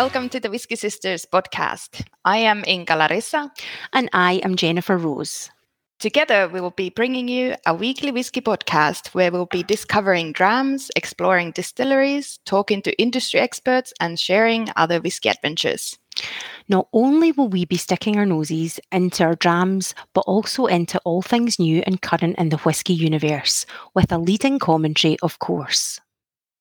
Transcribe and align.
welcome 0.00 0.30
to 0.30 0.40
the 0.40 0.48
Whiskey 0.48 0.76
Sisters 0.76 1.26
podcast. 1.30 2.06
I 2.24 2.38
am 2.38 2.64
Inka 2.66 2.96
Larissa. 2.96 3.52
And 3.92 4.08
I 4.14 4.40
am 4.42 4.56
Jennifer 4.56 4.96
Rose. 4.96 5.50
Together, 5.98 6.48
we 6.48 6.62
will 6.62 6.70
be 6.70 6.88
bringing 6.88 7.28
you 7.28 7.54
a 7.66 7.74
weekly 7.74 8.10
whiskey 8.10 8.40
podcast 8.40 9.08
where 9.08 9.30
we'll 9.30 9.44
be 9.44 9.62
discovering 9.62 10.32
drams, 10.32 10.90
exploring 10.96 11.50
distilleries, 11.50 12.38
talking 12.46 12.80
to 12.80 12.98
industry 12.98 13.40
experts, 13.40 13.92
and 14.00 14.18
sharing 14.18 14.68
other 14.74 15.02
whiskey 15.02 15.28
adventures. 15.28 15.98
Not 16.66 16.88
only 16.94 17.32
will 17.32 17.50
we 17.50 17.66
be 17.66 17.76
sticking 17.76 18.16
our 18.16 18.24
noses 18.24 18.80
into 18.90 19.22
our 19.22 19.34
drams, 19.34 19.94
but 20.14 20.22
also 20.22 20.64
into 20.64 20.98
all 21.04 21.20
things 21.20 21.58
new 21.58 21.82
and 21.86 22.00
current 22.00 22.38
in 22.38 22.48
the 22.48 22.56
whisky 22.56 22.94
universe, 22.94 23.66
with 23.94 24.10
a 24.10 24.16
leading 24.16 24.58
commentary, 24.58 25.18
of 25.20 25.40
course. 25.40 26.00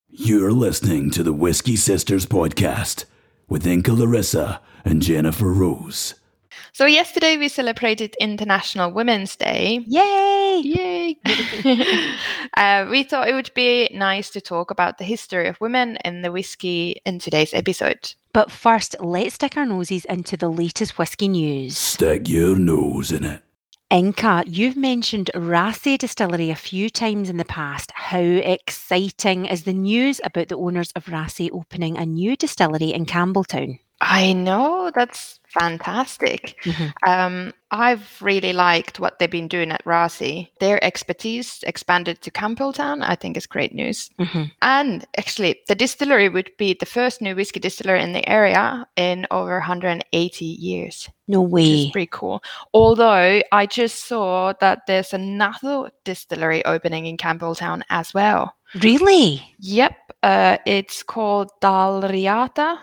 You're 0.10 0.52
listening 0.52 1.10
to 1.12 1.24
the 1.24 1.32
Whiskey 1.32 1.78
Sisters 1.78 2.26
podcast 2.26 3.06
with 3.50 3.66
Inka 3.66 3.92
Larissa 3.98 4.62
and 4.86 5.02
Jennifer 5.02 5.52
Rose. 5.52 6.16
So, 6.72 6.86
yesterday 6.86 7.36
we 7.36 7.50
celebrated 7.50 8.16
International 8.20 8.92
Women's 8.92 9.36
Day. 9.36 9.84
Yay! 9.86 10.62
Yay! 10.64 11.18
uh, 12.58 12.88
we 12.90 13.04
thought 13.04 13.28
it 13.28 13.34
would 13.34 13.52
be 13.54 13.90
nice 13.94 14.30
to 14.30 14.40
talk 14.40 14.72
about 14.72 14.98
the 14.98 15.04
history 15.04 15.48
of 15.48 15.60
women 15.60 15.98
in 16.06 16.22
the 16.22 16.32
whiskey 16.32 17.02
in 17.06 17.20
today's 17.20 17.54
episode. 17.54 18.14
But 18.34 18.52
first, 18.52 18.96
let's 19.02 19.36
stick 19.36 19.58
our 19.58 19.66
noses 19.66 20.06
into 20.06 20.38
the 20.38 20.50
latest 20.50 20.98
whiskey 20.98 21.28
news. 21.28 21.78
Stick 21.78 22.30
your 22.30 22.56
nose 22.56 23.12
in 23.12 23.26
it. 23.26 23.42
Inka, 23.92 24.44
you've 24.46 24.78
mentioned 24.78 25.32
Raasay 25.34 25.98
Distillery 25.98 26.52
a 26.52 26.56
few 26.56 26.92
times 26.92 27.28
in 27.28 27.38
the 27.38 27.46
past. 27.46 27.92
How 27.96 28.20
exciting 28.20 29.48
is 29.48 29.64
the 29.64 29.74
news 29.74 30.22
about 30.24 30.50
the 30.50 30.58
owners 30.58 30.92
of 30.96 31.06
Raasay 31.06 31.50
opening 31.52 31.98
a 31.98 32.06
new 32.06 32.36
distillery 32.36 32.94
in 32.94 33.08
Campbeltown? 33.08 33.80
I 34.02 34.34
know 34.34 34.92
that's 34.96 35.40
fantastic. 35.50 36.56
Mm-hmm. 36.64 37.10
Um, 37.10 37.54
I've 37.72 38.18
really 38.22 38.54
liked 38.54 39.00
what 39.00 39.20
they've 39.20 39.30
been 39.30 39.48
doing 39.48 39.72
at 39.72 39.84
Raasay. 39.84 40.50
Their 40.60 40.84
expertise 40.84 41.64
expanded 41.68 42.22
to 42.22 42.32
Campbeltown. 42.32 43.04
I 43.04 43.16
think 43.16 43.36
is 43.36 43.46
great 43.46 43.74
news. 43.74 44.10
Mm-hmm. 44.20 44.44
And 44.62 45.06
actually, 45.18 45.60
the 45.68 45.76
distillery 45.76 46.30
would 46.30 46.52
be 46.58 46.74
the 46.74 46.86
first 46.86 47.22
new 47.22 47.36
whiskey 47.36 47.60
distillery 47.60 48.02
in 48.02 48.14
the 48.14 48.28
area 48.30 48.88
in 48.96 49.28
over 49.32 49.58
180 49.58 50.46
years. 50.46 51.10
No 51.28 51.42
Which 51.42 51.64
way. 51.64 51.92
pretty 51.92 52.10
cool. 52.12 52.42
Although 52.74 53.42
I 53.52 53.66
just 53.66 54.08
saw 54.08 54.54
that 54.62 54.88
there's 54.88 55.14
another 55.14 55.92
distillery 56.06 56.64
opening 56.66 57.06
in 57.06 57.18
Campbeltown 57.18 57.82
as 57.90 58.14
well. 58.14 58.56
Really? 58.82 59.44
Yep, 59.60 59.94
uh, 60.24 60.58
it's 60.66 61.04
called 61.04 61.52
Dalriata. 61.62 62.80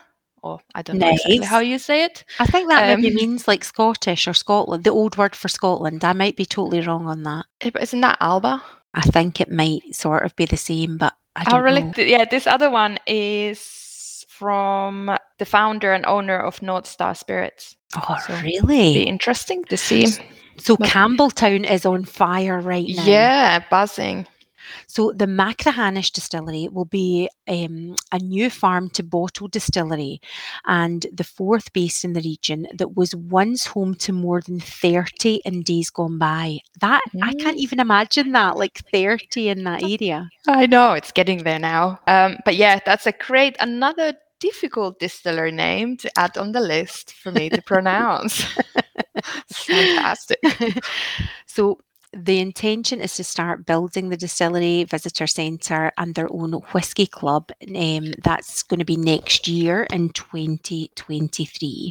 Or 0.46 0.60
I 0.74 0.82
don't 0.82 0.98
know 0.98 1.08
exactly 1.10 1.38
how 1.38 1.58
you 1.60 1.78
say 1.78 2.04
it. 2.04 2.24
I 2.38 2.46
think 2.46 2.68
that 2.68 2.96
maybe 2.98 3.08
Um, 3.10 3.14
means 3.14 3.48
like 3.48 3.64
Scottish 3.64 4.28
or 4.28 4.34
Scotland, 4.34 4.84
the 4.84 4.90
old 4.90 5.16
word 5.16 5.34
for 5.34 5.48
Scotland. 5.48 6.04
I 6.04 6.12
might 6.12 6.36
be 6.36 6.46
totally 6.46 6.80
wrong 6.80 7.06
on 7.06 7.22
that. 7.24 7.44
Eh, 7.62 7.70
but 7.72 7.82
Isn't 7.82 8.00
that 8.02 8.18
Alba? 8.20 8.62
I 8.94 9.02
think 9.02 9.40
it 9.40 9.50
might 9.50 9.82
sort 9.94 10.24
of 10.24 10.34
be 10.36 10.46
the 10.46 10.56
same, 10.56 10.96
but 10.98 11.14
I 11.34 11.44
Oh, 11.48 11.50
don't 11.50 11.62
really? 11.64 11.82
know. 11.82 11.92
Yeah, 11.98 12.24
this 12.24 12.46
other 12.46 12.70
one 12.70 12.98
is 13.06 14.24
from 14.28 15.16
the 15.38 15.44
founder 15.44 15.92
and 15.92 16.04
owner 16.06 16.38
of 16.38 16.62
North 16.62 16.86
Star 16.86 17.14
Spirits. 17.14 17.76
Oh, 17.94 18.16
So, 18.26 18.34
Be 18.42 18.58
really? 18.62 19.02
interesting 19.02 19.64
to 19.64 19.76
see. 19.76 20.06
So 20.58 20.76
but- 20.76 20.88
Campbeltown 20.88 21.68
is 21.70 21.84
on 21.84 22.04
fire 22.04 22.60
right 22.60 22.86
now. 22.88 23.04
Yeah, 23.04 23.58
buzzing. 23.70 24.26
So 24.86 25.12
the 25.12 25.26
Machrihanish 25.26 26.12
distillery 26.12 26.68
will 26.68 26.84
be 26.84 27.28
um, 27.48 27.96
a 28.12 28.18
new 28.18 28.50
farm 28.50 28.90
to 28.90 29.02
bottle 29.02 29.48
distillery 29.48 30.20
and 30.66 31.06
the 31.12 31.24
fourth 31.24 31.72
based 31.72 32.04
in 32.04 32.12
the 32.12 32.20
region 32.20 32.66
that 32.74 32.96
was 32.96 33.14
once 33.14 33.66
home 33.66 33.94
to 33.96 34.12
more 34.12 34.40
than 34.40 34.60
30 34.60 35.40
in 35.44 35.62
days 35.62 35.90
gone 35.90 36.18
by. 36.18 36.58
That 36.80 37.00
I 37.22 37.32
can't 37.34 37.56
Mm. 37.56 37.60
even 37.60 37.80
imagine 37.80 38.32
that, 38.32 38.56
like 38.56 38.82
30 38.92 39.48
in 39.48 39.64
that 39.64 39.82
area. 39.82 40.28
I 40.46 40.66
know 40.66 40.92
it's 40.92 41.12
getting 41.12 41.44
there 41.44 41.58
now. 41.58 42.00
Um, 42.06 42.38
but 42.44 42.56
yeah, 42.56 42.80
that's 42.84 43.06
a 43.06 43.12
great 43.12 43.56
another 43.60 44.14
difficult 44.38 44.98
distiller 44.98 45.50
name 45.50 45.96
to 45.96 46.10
add 46.18 46.36
on 46.36 46.52
the 46.52 46.60
list 46.60 47.14
for 47.14 47.32
me 47.32 47.48
to 47.50 47.62
pronounce. 47.72 48.44
Fantastic. 49.52 50.38
so 51.46 51.78
the 52.24 52.38
intention 52.40 53.00
is 53.00 53.14
to 53.16 53.24
start 53.24 53.66
building 53.66 54.08
the 54.08 54.16
distillery 54.16 54.84
visitor 54.84 55.26
centre 55.26 55.92
and 55.98 56.14
their 56.14 56.32
own 56.32 56.52
whisky 56.72 57.06
club. 57.06 57.50
Um, 57.74 58.12
that's 58.22 58.62
going 58.62 58.78
to 58.78 58.84
be 58.84 58.96
next 58.96 59.46
year 59.48 59.84
in 59.90 60.10
2023. 60.10 61.90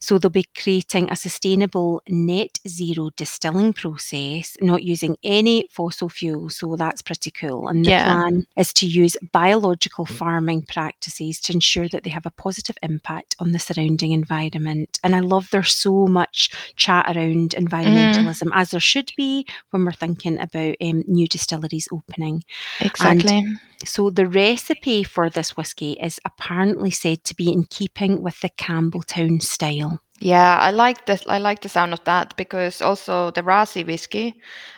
So 0.00 0.18
they'll 0.18 0.30
be 0.30 0.46
creating 0.56 1.10
a 1.10 1.16
sustainable 1.16 2.02
net 2.08 2.58
zero 2.68 3.10
distilling 3.16 3.72
process, 3.72 4.56
not 4.60 4.82
using 4.82 5.16
any 5.22 5.68
fossil 5.70 6.08
fuel. 6.08 6.50
So 6.50 6.76
that's 6.76 7.02
pretty 7.02 7.30
cool. 7.30 7.68
And 7.68 7.84
the 7.84 7.90
Yeah. 7.90 8.04
plan 8.04 8.46
is 8.56 8.72
to 8.74 8.86
use 8.86 9.16
biological 9.32 10.06
farming 10.06 10.62
practices 10.62 11.40
to 11.40 11.52
ensure 11.52 11.88
that 11.88 12.04
they 12.04 12.10
have 12.10 12.26
a 12.26 12.30
positive 12.30 12.76
impact 12.82 13.36
on 13.38 13.52
the 13.52 13.58
surrounding 13.58 14.12
environment. 14.12 14.98
And 15.02 15.14
I 15.16 15.20
love 15.20 15.48
there's 15.50 15.74
so 15.74 16.06
much 16.06 16.50
chat 16.76 17.16
around 17.16 17.50
environmentalism, 17.50 18.50
as 18.54 18.70
there 18.70 18.80
should 18.80 19.12
be 19.16 19.46
when 19.70 19.84
we're 19.84 19.92
thinking 19.92 20.38
about 20.38 20.76
um, 20.80 21.04
new 21.06 21.26
distilleries 21.26 21.88
opening. 21.92 22.44
Exactly. 22.80 23.44
So 23.84 24.10
the 24.10 24.26
recipe 24.26 25.02
for 25.02 25.28
this 25.28 25.56
whiskey 25.56 25.92
is 25.92 26.20
apparently 26.24 26.90
said 26.90 27.24
to 27.24 27.34
be 27.34 27.52
in 27.52 27.64
keeping 27.64 28.22
with 28.22 28.40
the 28.40 28.50
Campbeltown 28.50 29.42
style. 29.42 30.00
Yeah, 30.20 30.58
I 30.58 30.70
like 30.70 31.06
the 31.06 31.20
I 31.26 31.38
like 31.38 31.62
the 31.62 31.68
sound 31.68 31.92
of 31.92 32.04
that 32.04 32.36
because 32.36 32.80
also 32.80 33.32
the 33.32 33.42
Raasay 33.42 33.84
whiskey 33.84 34.34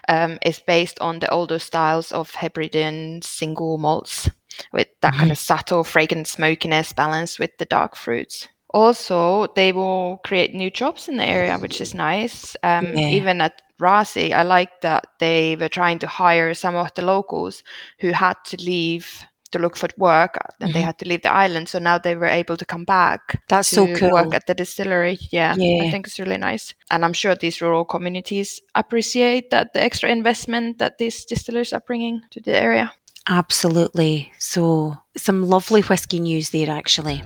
um, 0.09 0.39
is 0.41 0.59
based 0.59 0.99
on 1.01 1.19
the 1.19 1.31
older 1.31 1.59
styles 1.59 2.13
of 2.13 2.31
Hebridean 2.31 3.21
single 3.21 3.77
malts 3.77 4.31
with 4.73 4.89
that 5.03 5.13
kind 5.15 5.31
of 5.31 5.37
subtle 5.37 5.85
fragrant 5.85 6.29
smokiness 6.29 6.95
balanced 6.95 7.39
with 7.39 7.51
the 7.59 7.67
dark 7.67 7.95
fruits. 7.95 8.49
Also, 8.75 9.47
they 9.55 9.73
will 9.73 10.19
create 10.27 10.53
new 10.53 10.69
jobs 10.71 11.09
in 11.09 11.17
the 11.17 11.25
area, 11.25 11.57
which 11.59 11.81
is 11.81 11.95
nice. 11.95 12.57
Um, 12.63 12.87
Yeah. 12.97 13.09
Even 13.09 13.41
at 13.41 13.63
Raasay 13.81 14.33
I 14.33 14.43
like 14.43 14.81
that 14.83 15.05
they 15.19 15.57
were 15.57 15.69
trying 15.69 15.99
to 16.01 16.07
hire 16.07 16.55
some 16.55 16.77
of 16.77 16.91
the 16.95 17.03
locals 17.03 17.63
who 18.01 18.13
had 18.13 18.37
to 18.45 18.57
leave 18.63 19.07
to 19.53 19.59
look 19.61 19.77
for 19.77 19.89
work 19.99 20.37
and 20.61 20.73
they 20.75 20.81
Mhm. 20.81 20.85
had 20.87 20.99
to 20.99 21.09
leave 21.09 21.23
the 21.23 21.33
island. 21.33 21.69
So 21.69 21.79
now 21.79 21.99
they 21.99 22.17
were 22.17 22.27
able 22.41 22.57
to 22.57 22.65
come 22.65 22.85
back 22.85 23.21
That's 23.49 23.69
so 23.69 23.87
to 23.87 23.95
cool. 23.95 24.11
work 24.11 24.35
at 24.35 24.47
the 24.47 24.55
distillery. 24.55 25.19
Yeah, 25.31 25.55
Yeah. 25.57 25.85
I 25.85 25.91
think 25.91 26.07
it's 26.07 26.19
really 26.19 26.39
nice. 26.39 26.75
And 26.91 27.05
I'm 27.05 27.13
sure 27.15 27.35
these 27.37 27.61
rural 27.65 27.85
communities 27.85 28.61
appreciate 28.75 29.51
that 29.51 29.73
the 29.73 29.83
extra 29.83 30.09
investment 30.11 30.79
that 30.79 30.99
these 30.99 31.25
distillers 31.25 31.73
are 31.73 31.83
bringing 31.87 32.23
to 32.31 32.41
the 32.41 32.57
area. 32.57 32.91
Absolutely. 33.29 34.33
So 34.39 34.97
some 35.17 35.49
lovely 35.49 35.83
whiskey 35.83 36.19
news 36.21 36.51
there 36.51 36.71
actually. 36.71 37.23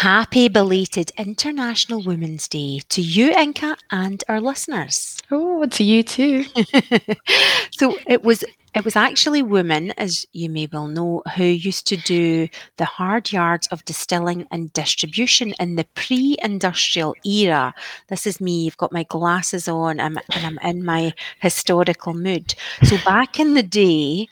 Happy 0.00 0.48
belated 0.48 1.10
International 1.16 2.02
Women's 2.02 2.48
Day 2.48 2.82
to 2.90 3.00
you, 3.00 3.30
Inka, 3.30 3.78
and 3.90 4.22
our 4.28 4.42
listeners. 4.42 5.18
Oh, 5.30 5.64
to 5.64 5.82
you 5.82 6.02
too. 6.02 6.44
so 7.70 7.96
it 8.06 8.22
was 8.22 8.44
it 8.76 8.84
was 8.84 8.94
actually 8.94 9.42
women, 9.42 9.92
as 9.92 10.26
you 10.34 10.50
may 10.50 10.68
well 10.70 10.86
know, 10.86 11.22
who 11.34 11.44
used 11.44 11.86
to 11.86 11.96
do 11.96 12.46
the 12.76 12.84
hard 12.84 13.32
yards 13.32 13.66
of 13.68 13.82
distilling 13.86 14.46
and 14.50 14.70
distribution 14.74 15.54
in 15.58 15.76
the 15.76 15.86
pre-industrial 15.94 17.14
era. 17.24 17.74
This 18.08 18.26
is 18.26 18.38
me. 18.38 18.64
You've 18.64 18.76
got 18.76 18.92
my 18.92 19.04
glasses 19.04 19.66
on, 19.66 19.98
I'm, 19.98 20.18
and 20.30 20.44
I'm 20.44 20.58
in 20.62 20.84
my 20.84 21.14
historical 21.40 22.12
mood. 22.12 22.54
So 22.82 22.98
back 23.02 23.40
in 23.40 23.54
the 23.54 23.62
day, 23.62 24.28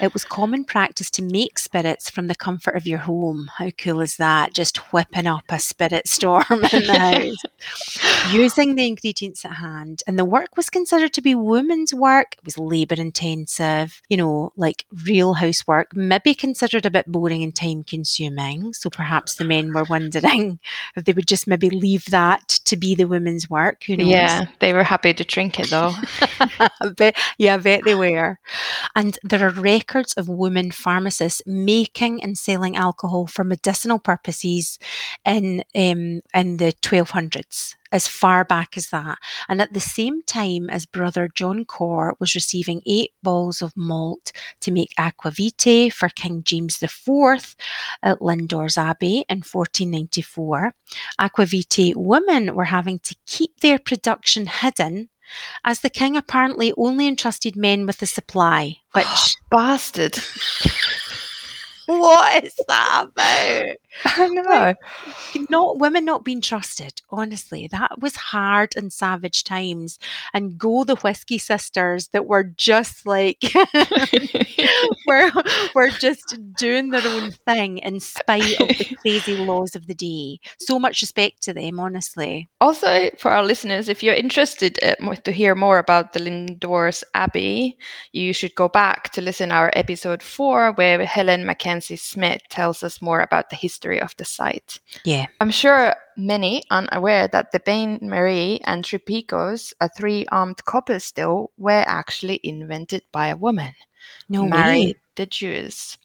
it 0.00 0.12
was 0.12 0.24
common 0.24 0.64
practice 0.64 1.08
to 1.12 1.22
make 1.22 1.56
spirits 1.56 2.10
from 2.10 2.26
the 2.26 2.34
comfort 2.34 2.74
of 2.74 2.88
your 2.88 2.98
home. 2.98 3.48
How 3.58 3.70
cool 3.70 4.00
is 4.00 4.16
that? 4.16 4.54
Just 4.54 4.92
whipping 4.92 5.28
up 5.28 5.44
a 5.50 5.60
spirit 5.60 6.08
storm 6.08 6.44
in 6.50 6.86
the 6.86 6.98
house 6.98 8.32
using 8.32 8.74
the 8.74 8.88
ingredients 8.88 9.44
at 9.44 9.52
hand. 9.52 10.02
And 10.08 10.18
the 10.18 10.24
work 10.24 10.56
was 10.56 10.68
considered 10.68 11.12
to 11.12 11.22
be 11.22 11.36
women's 11.36 11.94
work. 11.94 12.34
It 12.38 12.44
was 12.44 12.58
labour 12.58 12.96
intensive, 12.96 13.83
you 14.08 14.16
know, 14.16 14.52
like 14.56 14.84
real 15.04 15.34
housework, 15.34 15.94
maybe 15.94 16.34
considered 16.34 16.86
a 16.86 16.90
bit 16.90 17.06
boring 17.06 17.42
and 17.42 17.54
time 17.54 17.84
consuming. 17.84 18.72
So 18.72 18.90
perhaps 18.90 19.36
the 19.36 19.44
men 19.44 19.72
were 19.72 19.84
wondering 19.84 20.58
if 20.96 21.04
they 21.04 21.12
would 21.12 21.26
just 21.26 21.46
maybe 21.46 21.70
leave 21.70 22.06
that 22.06 22.48
to 22.64 22.76
be 22.76 22.94
the 22.94 23.04
women's 23.04 23.48
work. 23.48 23.84
Who 23.84 23.96
knows? 23.96 24.08
Yeah, 24.08 24.46
they 24.60 24.72
were 24.72 24.84
happy 24.84 25.14
to 25.14 25.24
drink 25.24 25.58
it 25.60 25.70
though. 25.70 25.92
Bet, 26.96 27.16
yeah, 27.38 27.54
I 27.54 27.58
bet 27.58 27.84
they 27.84 27.94
were. 27.94 28.38
And 28.94 29.18
there 29.22 29.46
are 29.46 29.50
records 29.50 30.12
of 30.14 30.28
women 30.28 30.70
pharmacists 30.70 31.42
making 31.46 32.22
and 32.22 32.36
selling 32.36 32.76
alcohol 32.76 33.26
for 33.26 33.44
medicinal 33.44 33.98
purposes 33.98 34.78
in 35.24 35.64
um, 35.74 36.22
in 36.34 36.56
the 36.58 36.72
1200s 36.82 37.74
as 37.94 38.08
far 38.08 38.44
back 38.44 38.76
as 38.76 38.88
that. 38.88 39.18
And 39.48 39.62
at 39.62 39.72
the 39.72 39.80
same 39.80 40.22
time 40.24 40.68
as 40.68 40.84
brother 40.84 41.30
John 41.32 41.64
Cor 41.64 42.16
was 42.18 42.34
receiving 42.34 42.82
eight 42.86 43.12
balls 43.22 43.62
of 43.62 43.72
malt 43.76 44.32
to 44.62 44.72
make 44.72 44.92
aquavitae 44.98 45.92
for 45.92 46.08
King 46.08 46.42
James 46.42 46.82
IV 46.82 47.56
at 48.02 48.18
Lindores 48.18 48.76
Abbey 48.76 49.24
in 49.28 49.38
1494, 49.38 50.74
aquavitae 51.20 51.94
women 51.94 52.54
were 52.56 52.64
having 52.64 52.98
to 52.98 53.14
keep 53.26 53.60
their 53.60 53.78
production 53.78 54.46
hidden 54.46 55.08
as 55.64 55.80
the 55.80 55.90
king 55.90 56.16
apparently 56.16 56.74
only 56.76 57.06
entrusted 57.06 57.56
men 57.56 57.86
with 57.86 57.98
the 57.98 58.06
supply, 58.06 58.76
ah, 58.94 58.98
which 58.98 59.36
Bastard. 59.50 60.16
what 61.86 62.44
is 62.44 62.54
that 62.68 63.06
about? 63.08 63.76
I 64.04 64.28
know. 64.28 64.74
Not 65.50 65.78
women 65.78 66.04
not 66.04 66.24
being 66.24 66.40
trusted. 66.40 67.00
Honestly, 67.10 67.68
that 67.68 68.00
was 68.00 68.16
hard 68.16 68.76
and 68.76 68.92
savage 68.92 69.44
times. 69.44 69.98
And 70.32 70.58
go 70.58 70.84
the 70.84 70.96
whiskey 70.96 71.38
sisters 71.38 72.08
that 72.08 72.26
were 72.26 72.44
just 72.44 73.06
like 73.06 73.42
were 75.06 75.30
were 75.74 75.90
just 75.90 76.36
doing 76.56 76.90
their 76.90 77.06
own 77.06 77.30
thing 77.46 77.78
in 77.78 78.00
spite 78.00 78.60
of 78.60 78.68
the 78.68 78.96
crazy 79.02 79.36
laws 79.36 79.76
of 79.76 79.86
the 79.86 79.94
day. 79.94 80.40
So 80.58 80.78
much 80.78 81.00
respect 81.02 81.42
to 81.44 81.54
them, 81.54 81.78
honestly. 81.78 82.48
Also, 82.60 83.10
for 83.18 83.30
our 83.30 83.44
listeners, 83.44 83.88
if 83.88 84.02
you're 84.02 84.14
interested 84.14 84.78
uh, 84.82 85.14
to 85.14 85.32
hear 85.32 85.54
more 85.54 85.78
about 85.78 86.12
the 86.12 86.20
Lindores 86.20 87.04
Abbey, 87.14 87.78
you 88.12 88.32
should 88.32 88.54
go 88.54 88.68
back 88.68 89.10
to 89.12 89.20
listen 89.20 89.52
our 89.52 89.70
episode 89.74 90.22
four, 90.22 90.72
where 90.72 91.04
Helen 91.04 91.46
Mackenzie 91.46 91.96
Smith 91.96 92.40
tells 92.48 92.82
us 92.82 93.02
more 93.02 93.20
about 93.20 93.50
the 93.50 93.56
history 93.56 93.83
of 93.92 94.14
the 94.16 94.24
site. 94.24 94.80
Yeah. 95.04 95.26
I'm 95.40 95.50
sure 95.50 95.94
many 96.16 96.62
unaware 96.70 97.28
that 97.28 97.52
the 97.52 97.60
Bain 97.60 97.98
Marie 98.02 98.60
and 98.64 98.84
tribikos, 98.84 99.72
a 99.80 99.88
three-armed 99.88 100.64
copper 100.64 100.98
still, 100.98 101.50
were 101.58 101.84
actually 101.86 102.40
invented 102.42 103.02
by 103.12 103.28
a 103.28 103.36
woman. 103.36 103.74
No 104.28 104.44
Mary 104.44 104.86
way. 104.86 104.94
the 105.16 105.26
Jews. 105.26 105.98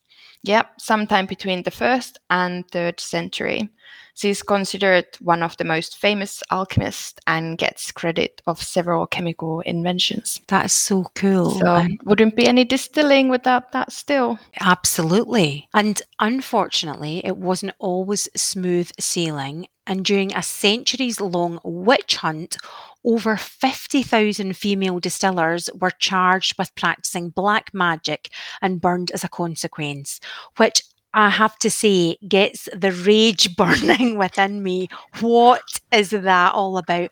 Yep, 0.43 0.79
sometime 0.79 1.25
between 1.25 1.63
the 1.63 1.71
first 1.71 2.19
and 2.29 2.69
third 2.71 2.99
century. 2.99 3.69
She's 4.15 4.43
considered 4.43 5.05
one 5.21 5.41
of 5.43 5.55
the 5.55 5.63
most 5.63 5.97
famous 5.97 6.43
alchemists 6.51 7.19
and 7.25 7.57
gets 7.57 7.89
credit 7.91 8.41
of 8.47 8.61
several 8.61 9.07
chemical 9.07 9.61
inventions. 9.61 10.41
That 10.47 10.65
is 10.65 10.73
so 10.73 11.05
cool. 11.15 11.51
So 11.51 11.87
wouldn't 12.03 12.35
be 12.35 12.45
any 12.45 12.65
distilling 12.65 13.29
without 13.29 13.71
that 13.71 13.93
still. 13.93 14.37
Absolutely. 14.59 15.69
And 15.73 16.01
unfortunately, 16.19 17.21
it 17.23 17.37
wasn't 17.37 17.75
always 17.79 18.27
smooth 18.35 18.91
sailing. 18.99 19.67
And 19.87 20.03
during 20.03 20.35
a 20.35 20.43
centuries 20.43 21.21
long 21.21 21.59
witch 21.63 22.17
hunt, 22.17 22.57
over 23.03 23.37
50,000 23.37 24.55
female 24.55 24.99
distillers 24.99 25.69
were 25.73 25.91
charged 25.91 26.57
with 26.57 26.73
practicing 26.75 27.29
black 27.29 27.73
magic 27.73 28.29
and 28.61 28.81
burned 28.81 29.11
as 29.11 29.23
a 29.23 29.29
consequence, 29.29 30.19
which 30.57 30.83
I 31.13 31.29
have 31.29 31.57
to 31.59 31.71
say 31.71 32.17
gets 32.27 32.69
the 32.75 32.91
rage 32.91 33.55
burning 33.57 34.17
within 34.17 34.61
me. 34.63 34.89
What 35.21 35.63
is 35.91 36.11
that 36.11 36.53
all 36.53 36.77
about? 36.77 37.09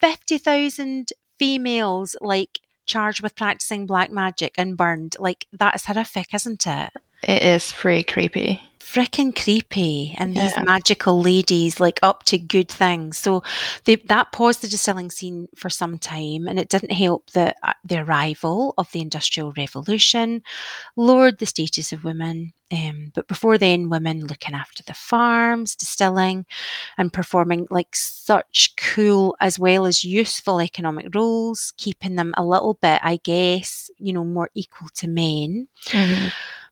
50,000 0.00 1.12
females 1.38 2.16
like 2.20 2.60
charged 2.86 3.22
with 3.22 3.36
practicing 3.36 3.86
black 3.86 4.10
magic 4.10 4.54
and 4.58 4.76
burned. 4.76 5.16
Like 5.18 5.46
that 5.52 5.76
is 5.76 5.84
horrific, 5.84 6.34
isn't 6.34 6.66
it? 6.66 6.90
It 7.22 7.42
is 7.42 7.72
pretty 7.72 8.04
creepy. 8.04 8.62
Freaking 8.92 9.34
creepy. 9.34 10.14
And 10.18 10.34
these 10.34 10.52
Yeah. 10.56 10.62
magical 10.62 11.20
ladies 11.20 11.78
like 11.78 11.98
up 12.02 12.24
to 12.24 12.38
good 12.38 12.70
things. 12.70 13.18
So 13.18 13.42
they, 13.84 13.96
that 13.96 14.32
paused 14.32 14.62
the 14.62 14.68
distilling 14.68 15.10
scene 15.10 15.46
for 15.56 15.68
some 15.68 15.98
time 15.98 16.48
and 16.48 16.58
it 16.58 16.70
didn't 16.70 16.92
help 16.92 17.30
that 17.32 17.56
uh, 17.62 17.74
the 17.84 17.98
arrival 17.98 18.72
of 18.78 18.90
the 18.92 19.00
Industrial 19.00 19.52
Revolution 19.56 20.42
lowered 20.96 21.38
the 21.38 21.46
status 21.46 21.92
of 21.92 22.02
women. 22.04 22.54
Um, 22.72 23.12
but 23.14 23.28
before 23.28 23.58
then, 23.58 23.88
women 23.90 24.26
looking 24.26 24.54
after 24.54 24.82
the 24.82 24.94
farms, 24.94 25.74
distilling, 25.76 26.46
and 26.96 27.12
performing 27.12 27.66
like 27.70 27.94
such 27.94 28.74
cool 28.76 29.36
as 29.40 29.58
well 29.58 29.86
as 29.86 30.04
useful 30.04 30.60
economic 30.60 31.14
roles, 31.14 31.72
keeping 31.76 32.16
them 32.16 32.32
a 32.36 32.44
little 32.44 32.74
bit, 32.74 33.00
I 33.02 33.20
guess, 33.22 33.90
you 33.98 34.12
know, 34.12 34.24
more 34.24 34.50
equal 34.54 34.88
to 34.96 35.08
men. 35.08 35.68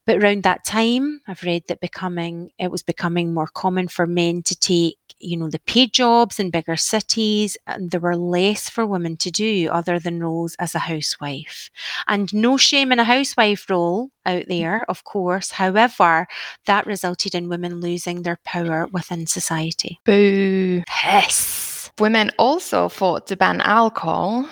But 0.06 0.22
around 0.22 0.44
that 0.44 0.64
time, 0.64 1.20
I've 1.26 1.42
read 1.42 1.64
that 1.68 1.80
becoming 1.80 2.50
it 2.58 2.70
was 2.70 2.82
becoming 2.82 3.34
more 3.34 3.48
common 3.48 3.88
for 3.88 4.06
men 4.06 4.42
to 4.44 4.54
take, 4.54 4.98
you 5.18 5.36
know, 5.36 5.50
the 5.50 5.58
paid 5.58 5.92
jobs 5.92 6.38
in 6.38 6.50
bigger 6.50 6.76
cities, 6.76 7.56
and 7.66 7.90
there 7.90 8.00
were 8.00 8.16
less 8.16 8.70
for 8.70 8.86
women 8.86 9.16
to 9.18 9.30
do 9.30 9.68
other 9.70 9.98
than 9.98 10.22
roles 10.22 10.54
as 10.60 10.74
a 10.74 10.78
housewife. 10.78 11.70
And 12.06 12.32
no 12.32 12.56
shame 12.56 12.92
in 12.92 13.00
a 13.00 13.04
housewife 13.04 13.68
role 13.68 14.10
out 14.24 14.42
mm. 14.42 14.48
there, 14.48 14.84
of 14.88 15.04
course. 15.04 15.50
However, 15.50 16.26
that 16.66 16.86
resulted 16.86 17.34
in 17.34 17.48
women 17.48 17.80
losing 17.80 18.22
their 18.22 18.38
power 18.44 18.86
within 18.92 19.26
society. 19.26 19.98
Boo. 20.04 20.84
Yes. 21.04 21.90
Women 21.98 22.30
also 22.38 22.88
fought 22.88 23.26
to 23.28 23.36
ban 23.36 23.60
alcohol, 23.62 24.48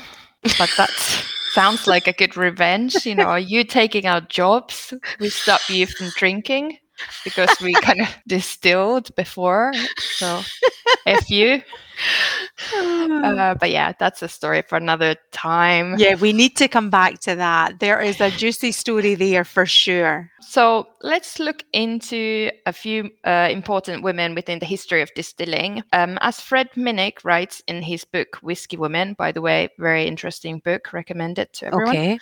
but 0.58 0.70
that 0.78 0.90
sounds 1.54 1.86
like 1.86 2.08
a 2.08 2.12
good 2.12 2.36
revenge. 2.36 3.06
You 3.06 3.14
know, 3.14 3.24
are 3.24 3.38
you 3.38 3.64
taking 3.64 4.06
our 4.06 4.20
jobs, 4.20 4.92
we 5.20 5.30
stop 5.30 5.60
you 5.68 5.86
from 5.86 6.10
drinking 6.16 6.78
because 7.24 7.50
we 7.62 7.72
kind 7.74 8.00
of 8.00 8.08
distilled 8.26 9.14
before. 9.14 9.72
So, 10.16 10.42
if 11.06 11.30
you, 11.30 11.62
uh, 12.74 13.54
but 13.60 13.70
yeah, 13.70 13.92
that's 13.98 14.22
a 14.22 14.28
story 14.28 14.62
for 14.62 14.76
another 14.76 15.16
time. 15.32 15.96
yeah, 15.98 16.14
we 16.14 16.32
need 16.32 16.56
to 16.56 16.68
come 16.68 16.90
back 16.90 17.20
to 17.20 17.34
that. 17.36 17.80
There 17.80 18.00
is 18.00 18.20
a 18.20 18.30
juicy 18.30 18.72
story 18.72 19.14
there 19.14 19.44
for 19.44 19.66
sure. 19.66 20.30
So 20.40 20.88
let's 21.02 21.38
look 21.38 21.64
into 21.72 22.50
a 22.66 22.72
few 22.72 23.10
uh, 23.24 23.48
important 23.50 24.02
women 24.02 24.34
within 24.34 24.58
the 24.58 24.66
history 24.66 25.02
of 25.02 25.12
distilling. 25.14 25.82
Um, 25.92 26.18
as 26.20 26.40
Fred 26.40 26.70
Minnick 26.76 27.24
writes 27.24 27.62
in 27.66 27.82
his 27.82 28.04
book 28.04 28.36
Whiskey 28.42 28.76
Women, 28.76 29.14
by 29.14 29.32
the 29.32 29.40
way, 29.40 29.68
very 29.78 30.06
interesting 30.06 30.60
book, 30.60 30.92
recommended 30.92 31.52
to 31.54 31.66
everyone. 31.66 31.88
Okay. 31.88 32.18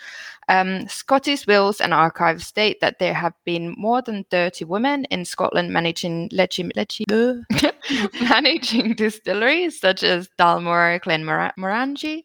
Um, 0.49 0.87
Scottish 0.87 1.47
wills 1.47 1.79
and 1.79 1.93
archives 1.93 2.47
state 2.47 2.81
that 2.81 2.99
there 2.99 3.13
have 3.13 3.33
been 3.45 3.75
more 3.77 4.01
than 4.01 4.25
30 4.25 4.65
women 4.65 5.05
in 5.05 5.25
Scotland 5.25 5.71
managing 5.71 6.29
legi- 6.29 6.71
legi- 6.73 7.43
managing 8.21 8.93
distilleries 8.93 9.79
such 9.79 10.03
as 10.03 10.29
Dalmore, 10.39 11.01
Glenmorangie, 11.01 12.23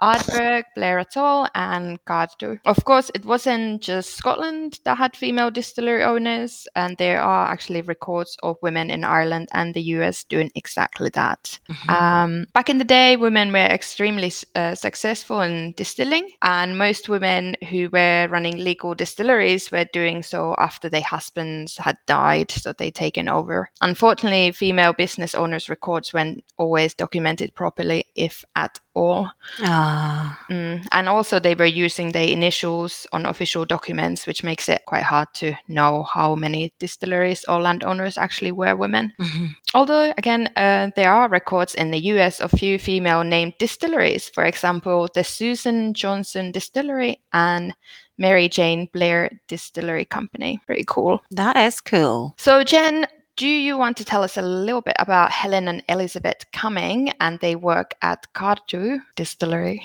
Ardbeg, 0.00 0.64
Blair 0.74 0.98
Athol, 0.98 1.48
and 1.54 2.02
Cardhu. 2.04 2.58
Of 2.64 2.84
course, 2.84 3.10
it 3.14 3.24
wasn't 3.24 3.82
just 3.82 4.16
Scotland 4.16 4.80
that 4.84 4.98
had 4.98 5.16
female 5.16 5.50
distillery 5.50 6.02
owners, 6.02 6.66
and 6.74 6.96
there 6.96 7.20
are 7.20 7.46
actually 7.46 7.82
records 7.82 8.36
of 8.42 8.56
women 8.62 8.90
in 8.90 9.04
Ireland 9.04 9.48
and 9.52 9.74
the 9.74 9.82
US 9.82 10.24
doing 10.24 10.50
exactly 10.54 11.10
that. 11.10 11.58
Um, 11.88 12.46
back 12.54 12.68
in 12.68 12.78
the 12.78 12.84
day, 12.84 13.16
women 13.16 13.52
were 13.52 13.58
extremely 13.58 14.32
uh, 14.54 14.74
successful 14.74 15.40
in 15.40 15.72
distilling, 15.76 16.30
and 16.42 16.78
most 16.78 17.08
women 17.08 17.54
who 17.70 17.88
were 17.90 18.28
running 18.30 18.58
legal 18.58 18.94
distilleries 18.94 19.70
were 19.70 19.86
doing 19.92 20.22
so 20.22 20.54
after 20.58 20.88
their 20.88 21.02
husbands 21.02 21.76
had 21.76 21.96
died, 22.06 22.50
so 22.50 22.72
they'd 22.72 22.94
taken 22.94 23.28
over. 23.28 23.70
Unfortunately, 23.80 24.52
female 24.52 24.92
business 24.96 25.34
owners' 25.34 25.68
records 25.68 26.12
weren't 26.14 26.44
always 26.58 26.94
documented 26.94 27.54
properly, 27.54 28.04
if 28.14 28.44
at 28.54 28.80
all. 28.94 29.30
Ah, 29.62 30.38
Mm, 30.50 30.86
And 30.92 31.08
also, 31.08 31.38
they 31.38 31.54
were 31.54 31.66
using 31.86 32.12
their 32.12 32.28
initials 32.28 33.06
on 33.12 33.26
official 33.26 33.64
documents, 33.64 34.26
which 34.26 34.42
makes 34.44 34.68
it 34.68 34.82
quite 34.86 35.02
hard 35.02 35.28
to 35.34 35.54
know 35.68 36.02
how 36.04 36.34
many 36.34 36.72
distilleries 36.78 37.44
or 37.48 37.60
landowners 37.60 38.16
actually 38.18 38.52
were 38.52 38.76
women. 38.76 39.12
mhm. 39.20 39.54
Although, 39.74 40.12
again, 40.16 40.48
uh, 40.56 40.90
there 40.96 41.12
are 41.12 41.28
records 41.28 41.74
in 41.74 41.90
the 41.90 41.98
US 42.12 42.40
of 42.40 42.50
few 42.52 42.78
female 42.78 43.24
named 43.24 43.54
distilleries. 43.58 44.30
For 44.34 44.44
example, 44.44 45.08
the 45.14 45.24
Susan 45.24 45.92
Johnson 45.94 46.52
Distillery 46.52 47.20
and 47.32 47.74
Mary 48.18 48.48
Jane 48.48 48.88
Blair 48.92 49.30
Distillery 49.48 50.06
Company. 50.06 50.58
Pretty 50.66 50.84
cool. 50.86 51.20
that 51.30 51.56
is 51.56 51.80
cool. 51.82 52.34
So, 52.38 52.64
Jen, 52.64 53.06
do 53.36 53.46
you 53.46 53.76
want 53.76 53.96
to 53.98 54.04
tell 54.04 54.22
us 54.22 54.36
a 54.36 54.42
little 54.42 54.80
bit 54.80 54.96
about 54.98 55.30
Helen 55.30 55.68
and 55.68 55.82
Elizabeth 55.88 56.50
Cumming 56.52 57.12
and 57.20 57.38
they 57.40 57.54
work 57.54 57.94
at 58.02 58.26
Cardhu 58.34 59.00
Distillery? 59.14 59.82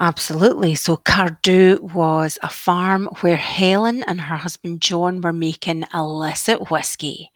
Absolutely. 0.00 0.74
So 0.74 0.96
Cardhu 0.96 1.80
was 1.94 2.36
a 2.42 2.48
farm 2.48 3.08
where 3.20 3.36
Helen 3.36 4.02
and 4.04 4.20
her 4.20 4.36
husband 4.36 4.80
John 4.80 5.20
were 5.20 5.32
making 5.32 5.84
illicit 5.94 6.72
whiskey. 6.72 7.30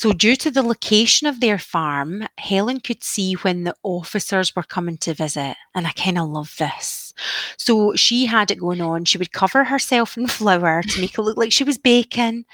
So, 0.00 0.12
due 0.12 0.34
to 0.36 0.50
the 0.50 0.62
location 0.62 1.28
of 1.28 1.38
their 1.38 1.58
farm, 1.58 2.26
Helen 2.36 2.80
could 2.80 3.04
see 3.04 3.34
when 3.34 3.62
the 3.62 3.76
officers 3.84 4.56
were 4.56 4.64
coming 4.64 4.96
to 4.98 5.14
visit. 5.14 5.56
And 5.76 5.86
I 5.86 5.92
kind 5.92 6.18
of 6.18 6.28
love 6.28 6.52
this. 6.58 7.14
So, 7.58 7.94
she 7.94 8.26
had 8.26 8.50
it 8.50 8.58
going 8.58 8.80
on. 8.80 9.04
She 9.04 9.18
would 9.18 9.32
cover 9.32 9.62
herself 9.62 10.16
in 10.16 10.26
flour 10.26 10.82
to 10.82 11.00
make 11.00 11.16
it 11.16 11.22
look 11.22 11.36
like 11.36 11.52
she 11.52 11.64
was 11.64 11.78
baking. 11.78 12.44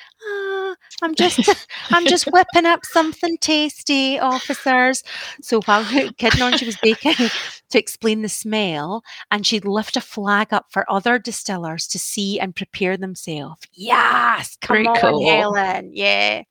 I'm 1.02 1.14
just 1.14 1.48
I'm 1.90 2.06
just 2.06 2.26
whipping 2.26 2.66
up 2.66 2.84
something 2.84 3.36
tasty, 3.38 4.18
officers. 4.18 5.02
So 5.42 5.60
while 5.62 5.84
kidding 6.16 6.42
on, 6.42 6.56
she 6.56 6.66
was 6.66 6.76
baking 6.82 7.14
to 7.70 7.78
explain 7.78 8.22
the 8.22 8.28
smell, 8.28 9.02
and 9.30 9.46
she'd 9.46 9.64
lift 9.64 9.96
a 9.96 10.00
flag 10.00 10.52
up 10.52 10.66
for 10.70 10.90
other 10.90 11.18
distillers 11.18 11.86
to 11.88 11.98
see 11.98 12.40
and 12.40 12.54
prepare 12.54 12.96
themselves. 12.96 13.62
Yes, 13.74 14.56
come 14.60 14.76
Very 14.76 14.86
on, 14.88 14.96
cool. 14.96 15.28
Helen. 15.28 15.90
Yeah. 15.92 16.42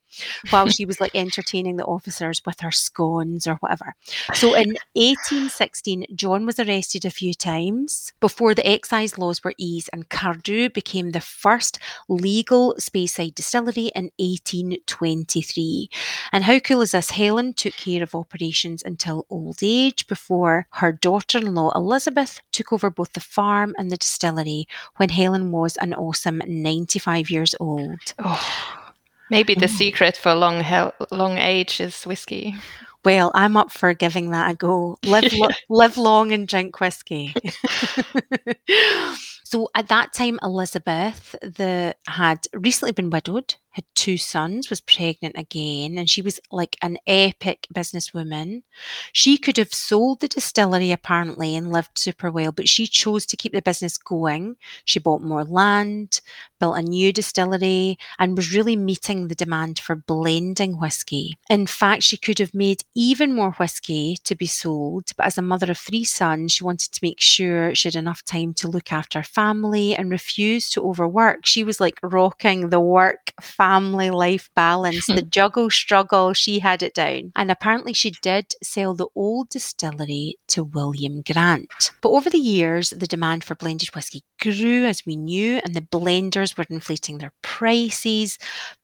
While 0.49 0.69
she 0.75 0.85
was 0.85 0.99
like 0.99 1.11
entertaining 1.15 1.77
the 1.77 1.85
officers 1.85 2.41
with 2.45 2.59
her 2.61 2.71
scones 2.71 3.47
or 3.47 3.55
whatever. 3.55 3.95
So 4.33 4.53
in 4.53 4.77
1816, 4.93 6.05
John 6.15 6.45
was 6.45 6.59
arrested 6.59 7.05
a 7.05 7.11
few 7.11 7.33
times 7.33 8.13
before 8.19 8.53
the 8.53 8.67
excise 8.67 9.17
laws 9.17 9.43
were 9.43 9.53
eased, 9.57 9.89
and 9.93 10.09
Cardhu 10.09 10.73
became 10.73 11.11
the 11.11 11.21
first 11.21 11.79
legal 12.07 12.75
Speyside 12.79 13.35
distillery 13.35 13.91
in 13.95 14.11
1823. 14.17 15.89
And 16.31 16.43
how 16.43 16.59
cool 16.59 16.81
is 16.81 16.91
this? 16.91 17.11
Helen 17.11 17.53
took 17.53 17.73
care 17.73 18.03
of 18.03 18.15
operations 18.15 18.83
until 18.83 19.25
old 19.29 19.59
age 19.61 20.07
before 20.07 20.67
her 20.71 20.91
daughter 20.91 21.39
in 21.39 21.55
law 21.55 21.71
Elizabeth 21.75 22.41
took 22.51 22.71
over 22.73 22.89
both 22.89 23.13
the 23.13 23.19
farm 23.19 23.73
and 23.77 23.91
the 23.91 23.97
distillery 23.97 24.67
when 24.97 25.09
Helen 25.09 25.51
was 25.51 25.77
an 25.77 25.93
awesome 25.93 26.41
95 26.47 27.29
years 27.29 27.55
old. 27.59 28.13
Oh, 28.19 28.84
maybe 29.29 29.55
the 29.55 29.65
Mm. 29.67 29.77
secret 29.77 30.17
for 30.17 30.33
long 30.33 30.63
long 31.11 31.37
age 31.37 31.79
is 31.81 32.03
whiskey. 32.05 32.55
Well, 33.03 33.31
I'm 33.35 33.55
up 33.55 33.71
for 33.71 33.93
giving 33.93 34.31
that 34.31 34.49
a 34.51 34.55
go. 34.55 34.97
Live, 35.05 35.31
lo- 35.33 35.49
live 35.69 35.95
long 35.97 36.31
and 36.31 36.47
drink 36.47 36.79
whiskey. 36.79 37.35
so 39.43 39.69
at 39.75 39.87
that 39.89 40.13
time, 40.13 40.39
Elizabeth 40.41 41.35
the 41.41 41.95
had 42.07 42.47
recently 42.53 42.91
been 42.93 43.09
widowed, 43.11 43.55
had 43.75 43.83
two 43.93 44.17
sons, 44.17 44.69
was 44.69 44.79
pregnant 44.79 45.35
again, 45.37 45.97
and 45.97 46.09
she 46.09 46.21
was 46.21 46.39
like 46.49 46.77
an 46.81 46.97
epic 47.07 47.67
businesswoman. 47.73 48.63
She 49.11 49.37
could 49.37 49.57
have 49.57 49.73
sold 49.73 50.21
the 50.21 50.29
distillery 50.29 50.93
apparently 50.93 51.57
and 51.57 51.73
lived 51.73 51.97
super 51.97 52.31
well, 52.31 52.53
but 52.53 52.69
she 52.69 52.87
chose 52.87 53.25
to 53.25 53.35
keep 53.35 53.51
the 53.51 53.61
business 53.61 53.97
going. 53.97 54.55
She 54.85 54.99
bought 54.99 55.21
more 55.21 55.43
land, 55.43 56.21
built 56.57 56.77
a 56.77 56.81
new 56.81 57.11
distillery, 57.11 57.97
and 58.17 58.37
was 58.37 58.53
really 58.53 58.77
meeting 58.77 59.27
the 59.27 59.35
demand 59.35 59.79
for 59.79 59.97
blending 59.97 60.79
whiskey. 60.79 61.37
In 61.49 61.67
fact, 61.67 62.03
she 62.03 62.15
could 62.15 62.39
have 62.39 62.53
made 62.53 62.81
even 62.95 63.35
more 63.35 63.51
whiskey 63.51 64.17
to 64.23 64.35
be 64.35 64.47
sold, 64.47 65.11
but 65.17 65.25
as 65.25 65.37
a 65.37 65.41
mother 65.41 65.69
of 65.69 65.77
three 65.77 66.05
sons, 66.05 66.53
she 66.53 66.63
wanted 66.63 66.93
to 66.93 66.99
make 67.03 67.19
sure 67.19 67.75
she 67.75 67.89
had 67.89 67.95
enough 67.95 68.23
time 68.23 68.53
to 68.53 68.69
look 68.69 68.93
after 68.93 69.19
her 69.19 69.23
family 69.23 69.93
and 69.97 70.09
refused 70.09 70.71
to 70.73 70.81
overwork. 70.81 71.45
She 71.45 71.65
was 71.65 71.81
like 71.81 71.99
rocking 72.01 72.69
the 72.69 72.79
work 72.79 73.33
family 73.41 73.64
life 73.65 74.49
balance, 74.55 75.07
the 75.07 75.21
juggle 75.37 75.69
struggle. 75.69 76.33
She 76.33 76.59
had 76.59 76.83
it 76.83 76.93
down. 76.93 77.31
And 77.35 77.51
apparently, 77.51 77.93
she 77.93 78.11
did 78.21 78.53
sell 78.63 78.93
the 78.93 79.07
old 79.15 79.49
distillery 79.49 80.37
to 80.47 80.63
William 80.63 81.21
Grant. 81.21 81.91
But 82.01 82.09
over 82.09 82.29
the 82.29 82.37
years, 82.37 82.91
the 82.91 83.07
demand 83.07 83.43
for 83.43 83.55
blended 83.55 83.93
whiskey 83.95 84.23
grew, 84.41 84.85
as 84.85 85.05
we 85.05 85.15
knew, 85.15 85.59
and 85.63 85.73
the 85.73 85.81
blenders 85.81 86.57
were 86.57 86.65
inflating 86.69 87.17
their 87.17 87.33
prices, 87.41 88.37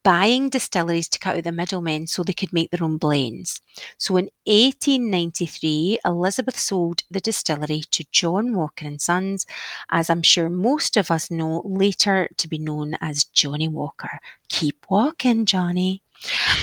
buying 0.04 0.50
distilleries 0.50 1.10
to 1.10 1.20
cut 1.20 1.38
out 1.38 1.44
the 1.44 1.52
middlemen 1.52 2.08
so 2.08 2.24
they 2.24 2.34
could 2.34 2.54
make 2.54 2.72
their 2.72 2.84
own 2.84 2.98
blends. 2.98 3.62
So 3.98 4.18
in 4.18 4.30
1893, 4.46 6.00
Elizabeth 6.06 6.60
sold 6.60 7.04
the 7.10 7.22
distillery 7.22 7.84
to 7.92 8.06
John 8.12 8.56
Walker 8.56 8.86
and 8.86 9.02
Sons, 9.02 9.46
as 9.92 10.10
I'm 10.10 10.24
sure 10.24 10.50
most 10.50 10.98
of 10.98 11.12
us 11.12 11.30
know, 11.30 11.62
later 11.66 12.30
to 12.38 12.48
be 12.48 12.58
known 12.58 12.96
as 13.02 13.26
Johnnie 13.26 13.68
Walker. 13.68 14.20
Keep 14.50 14.71
walking, 14.90 15.46
Johnny. 15.46 16.02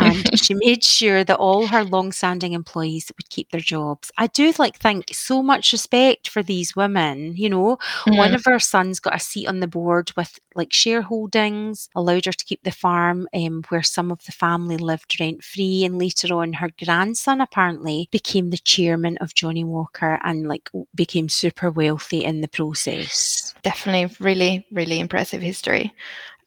and 0.00 0.24
she 0.38 0.54
made 0.54 0.84
sure 0.84 1.24
that 1.24 1.36
all 1.36 1.66
her 1.66 1.82
long-standing 1.82 2.52
employees 2.52 3.10
would 3.18 3.28
keep 3.28 3.50
their 3.50 3.60
jobs. 3.60 4.12
I 4.16 4.28
do 4.28 4.52
like 4.56 4.76
think 4.78 5.06
so 5.12 5.42
much 5.42 5.72
respect 5.72 6.28
for 6.28 6.44
these 6.44 6.76
women. 6.76 7.34
You 7.36 7.50
know, 7.50 7.78
one 8.06 8.30
Mm. 8.30 8.34
of 8.36 8.44
her 8.44 8.60
sons 8.60 9.00
got 9.00 9.16
a 9.16 9.18
seat 9.18 9.48
on 9.48 9.58
the 9.58 9.66
board 9.66 10.12
with 10.16 10.38
like 10.54 10.70
shareholdings, 10.70 11.88
allowed 11.96 12.26
her 12.26 12.32
to 12.32 12.44
keep 12.44 12.62
the 12.62 12.70
farm 12.70 13.28
um, 13.34 13.62
where 13.68 13.82
some 13.82 14.10
of 14.12 14.24
the 14.26 14.32
family 14.32 14.76
lived 14.76 15.18
rent 15.20 15.42
free. 15.42 15.84
And 15.84 15.98
later 15.98 16.32
on, 16.34 16.52
her 16.54 16.70
grandson 16.84 17.40
apparently 17.40 18.08
became 18.12 18.50
the 18.50 18.58
chairman 18.58 19.18
of 19.18 19.34
Johnnie 19.34 19.64
Walker 19.64 20.20
and 20.22 20.46
like 20.46 20.70
became 20.94 21.28
super 21.28 21.70
wealthy 21.70 22.24
in 22.24 22.40
the 22.42 22.48
process. 22.48 23.54
Definitely, 23.62 24.14
really, 24.20 24.66
really 24.70 25.00
impressive 25.00 25.42
history. 25.42 25.92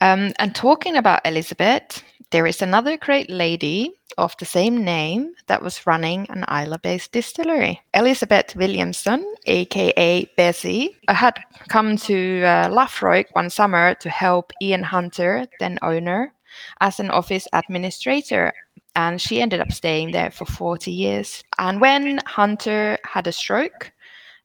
Um, 0.01 0.33
and 0.39 0.53
talking 0.55 0.97
about 0.97 1.25
Elizabeth, 1.25 2.03
there 2.31 2.47
is 2.47 2.61
another 2.61 2.97
great 2.97 3.29
lady 3.29 3.93
of 4.17 4.35
the 4.37 4.45
same 4.45 4.83
name 4.83 5.33
that 5.47 5.61
was 5.61 5.85
running 5.85 6.25
an 6.29 6.43
Islay 6.49 6.77
based 6.81 7.11
distillery. 7.11 7.79
Elizabeth 7.93 8.55
Williamson, 8.55 9.23
aka 9.45 10.25
Bessie, 10.35 10.97
had 11.07 11.39
come 11.69 11.97
to 11.97 12.41
uh, 12.43 12.69
Laphroaig 12.69 13.27
one 13.33 13.49
summer 13.49 13.93
to 13.95 14.09
help 14.09 14.51
Ian 14.61 14.83
Hunter, 14.83 15.45
then 15.59 15.77
owner, 15.81 16.33
as 16.79 16.99
an 16.99 17.11
office 17.11 17.47
administrator. 17.53 18.53
And 18.95 19.21
she 19.21 19.41
ended 19.41 19.61
up 19.61 19.71
staying 19.71 20.11
there 20.11 20.31
for 20.31 20.45
40 20.45 20.91
years. 20.91 21.43
And 21.59 21.79
when 21.79 22.19
Hunter 22.25 22.97
had 23.05 23.27
a 23.27 23.31
stroke, 23.31 23.91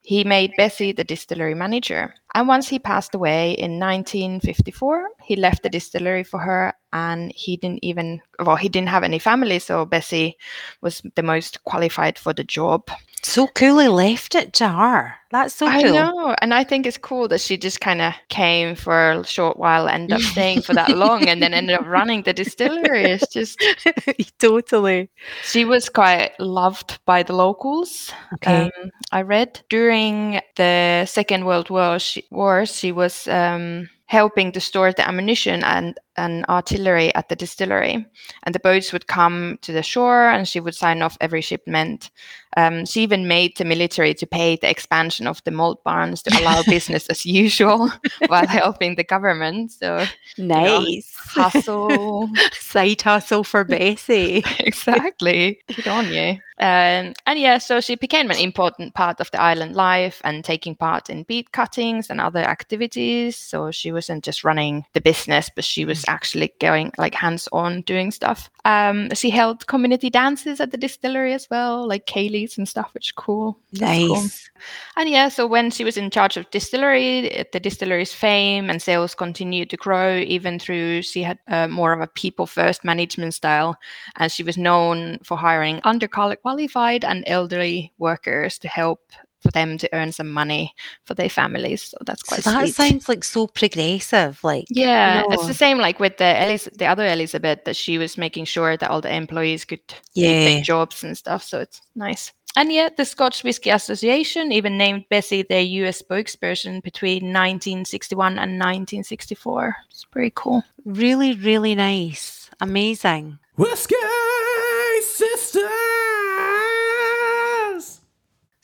he 0.07 0.23
made 0.23 0.55
Bessie 0.57 0.93
the 0.93 1.03
distillery 1.03 1.57
manager. 1.57 2.15
And 2.33 2.47
once 2.47 2.69
he 2.69 2.79
passed 2.79 3.13
away 3.13 3.55
in 3.55 3.81
1954, 3.81 5.09
he 5.25 5.35
left 5.35 5.65
the 5.65 5.69
distillery 5.69 6.23
for 6.23 6.39
her 6.39 6.75
and 6.93 7.33
he 7.35 7.57
didn't 7.57 7.83
even, 7.83 8.21
well, 8.39 8.55
he 8.55 8.69
didn't 8.69 8.91
have 8.91 9.03
any 9.03 9.19
family. 9.19 9.59
So 9.59 9.85
Bessie 9.85 10.37
was 10.81 11.03
the 11.17 11.25
most 11.25 11.65
qualified 11.65 12.21
for 12.21 12.33
the 12.33 12.45
job. 12.45 12.89
So 13.27 13.49
coolly 13.49 13.89
left 13.89 14.37
it 14.37 14.53
to 14.55 14.69
her. 14.69 15.15
That's 15.33 15.53
so 15.53 15.67
I 15.67 15.83
cool. 15.83 15.93
know. 15.93 16.37
And 16.41 16.55
I 16.55 16.63
think 16.63 16.87
it's 16.87 16.97
cool 16.97 17.27
that 17.29 17.41
she 17.41 17.57
just 17.57 17.81
kind 17.81 18.01
of 18.01 18.15
came 18.29 18.77
for 18.77 19.11
a 19.11 19.27
short 19.27 19.59
while, 19.59 19.89
ended 19.89 20.13
up 20.13 20.21
staying 20.21 20.63
for 20.63 20.75
that 20.75 20.97
long, 20.97 21.29
and 21.29 21.43
then 21.43 21.53
ended 21.53 21.77
up 21.77 21.87
running 21.87 22.23
the 22.23 22.33
distillery. 22.33 23.03
It's 23.03 23.27
just, 23.33 23.61
totally. 24.39 25.11
she 25.43 25.65
was 25.65 25.89
quite 25.89 26.39
loved 26.39 27.01
by 27.05 27.25
the 27.25 27.33
locals. 27.35 28.13
Okay. 28.35 28.71
Um, 28.79 28.91
I 29.11 29.23
read 29.23 29.61
during 29.69 30.41
the 30.55 31.05
Second 31.07 31.47
World 31.47 31.69
War, 31.69 31.99
she, 31.99 32.25
War, 32.31 32.65
she 32.65 32.93
was 32.93 33.27
um, 33.27 33.91
helping 34.07 34.53
to 34.53 34.61
store 34.61 34.93
the 34.93 35.07
ammunition 35.07 35.65
and, 35.65 35.99
and 36.17 36.45
artillery 36.49 37.15
at 37.15 37.29
the 37.29 37.37
distillery. 37.37 38.07
And 38.45 38.55
the 38.55 38.61
boats 38.61 38.93
would 38.93 39.07
come 39.07 39.59
to 39.63 39.73
the 39.73 39.83
shore 39.83 40.29
and 40.29 40.49
she 40.49 40.61
would 40.61 40.75
sign 40.75 41.03
off 41.03 41.17
every 41.21 41.41
shipment. 41.41 42.11
Um, 42.57 42.87
she 42.87 43.03
even 43.03 43.29
made 43.29 43.57
the 43.57 43.65
military 43.67 44.15
to 44.15 44.27
pay 44.27 44.57
the 44.57 44.71
expansion 44.71 45.27
of 45.27 45.45
the 45.45 45.51
malt 45.51 45.85
barns 45.85 46.23
to 46.23 46.41
allow 46.41 46.63
business 46.67 47.07
as 47.09 47.27
usual 47.27 47.91
while 48.29 48.47
helping 48.47 48.95
the 48.95 49.05
government. 49.05 49.73
So, 49.73 50.07
nice. 50.39 51.15
hustle. 51.15 52.31
Side 52.53 53.03
hustle 53.03 53.45
for 53.45 53.65
Bessie. 53.65 54.43
exactly. 54.59 55.61
Good 55.69 55.89
on 55.89 56.13
you. 56.13 56.39
Um, 56.59 57.13
and 57.27 57.39
yeah, 57.39 57.59
so 57.59 57.83
she 57.83 57.97
became 57.97 58.31
an 58.31 58.39
important 58.39 58.95
part 58.95 59.21
of 59.21 59.31
the 59.31 59.41
island 59.41 59.75
life 59.75 60.23
and 60.25 60.43
taking 60.43 60.75
part 60.75 61.11
in 61.11 61.25
beet 61.25 61.53
cuttings 61.53 62.09
and 62.09 62.19
other 62.19 62.41
activities. 62.41 63.37
So 63.37 63.71
she 63.71 63.93
wasn't 63.93 64.25
just 64.25 64.43
running 64.43 64.87
the 64.95 65.03
business, 65.03 65.51
but 65.55 65.65
she 65.65 65.85
was 65.85 66.06
actually 66.07 66.53
going 66.61 66.93
like 66.99 67.15
hands 67.15 67.49
on 67.53 67.83
doing 67.83 68.11
stuff. 68.11 68.51
Um, 68.65 69.11
she 69.15 69.31
held 69.31 69.67
community 69.67 70.11
dances 70.11 70.61
at 70.61 70.71
the 70.71 70.77
distillery 70.77 71.33
as 71.33 71.49
well, 71.51 71.87
like 71.87 72.07
ceilidhs 72.07 72.59
and 72.59 72.69
stuff, 72.69 72.91
which 72.95 73.09
is 73.09 73.13
cool. 73.13 73.59
That's 73.73 74.07
cool. 74.07 74.17
Nice. 74.17 74.51
And 74.97 75.09
yeah, 75.09 75.29
so 75.29 75.47
when 75.47 75.71
she 75.71 75.85
was 75.85 75.97
in 75.97 76.11
charge 76.11 76.37
of 76.37 76.51
distillery, 76.51 77.47
the 77.53 77.61
distillery's 77.61 78.13
fame 78.13 78.71
and 78.71 78.81
sales 78.81 79.15
continued 79.15 79.71
to 79.71 79.77
grow, 79.77 80.17
even 80.19 80.59
through 80.59 81.03
she 81.03 81.23
had 81.23 81.39
uh, 81.49 81.69
more 81.69 81.93
of 81.93 82.01
a 82.01 82.07
people 82.07 82.47
first 82.47 82.85
management 82.85 83.35
style. 83.35 83.77
And 84.17 84.33
she 84.33 84.43
was 84.43 84.57
known 84.57 85.19
for 85.23 85.37
hiring 85.37 85.81
underqualified 85.83 87.05
and 87.05 87.25
elderly 87.27 87.93
workers 87.99 88.59
to 88.59 88.69
help 88.69 89.01
for 89.41 89.51
them 89.53 89.79
to 89.79 89.89
earn 89.93 90.13
some 90.13 90.31
money 90.31 90.73
for 91.05 91.15
their 91.15 91.29
families. 91.29 91.83
So 91.85 91.99
that's 92.05 92.23
So 92.23 92.29
quite 92.29 92.45
that 92.45 92.67
sweet. 92.67 92.75
sounds 92.75 93.09
like 93.09 93.25
so 93.25 93.47
progressive. 93.47 94.39
Like, 94.43 94.65
yeah, 94.71 95.23
it's 95.31 95.47
the 95.47 95.55
same 95.55 95.79
like 95.79 96.01
with 96.01 96.17
the 96.19 96.25
Elis- 96.25 96.69
the 96.77 96.87
other 96.87 97.07
Elizabeth 97.07 97.65
that 97.65 97.77
she 97.77 97.99
was 97.99 98.17
making 98.19 98.47
sure 98.47 98.77
that 98.77 98.91
all 98.91 99.01
the 99.01 99.15
employees 99.15 99.65
could 99.65 99.81
yeah. 100.15 100.45
their 100.45 100.63
jobs 100.63 101.05
and 101.05 101.17
stuff. 101.17 101.43
So 101.43 101.61
it's 101.61 101.81
nice. 101.95 102.33
And 102.59 102.73
yet, 102.73 102.97
the 102.97 103.05
Scotch 103.05 103.45
Whisky 103.45 103.69
Association 103.69 104.51
even 104.51 104.79
named 104.79 105.05
Bessie 105.11 105.43
their 105.43 105.61
US 105.61 106.01
spokesperson 106.01 106.83
between 106.83 107.25
1961 107.25 108.33
and 108.39 108.59
1964. 108.59 109.77
It's 109.91 110.05
pretty 110.07 110.33
cool. 110.35 110.63
Really, 110.87 111.35
really 111.35 111.75
nice. 111.75 112.49
Amazing. 112.61 113.39
Whiskey 113.57 113.95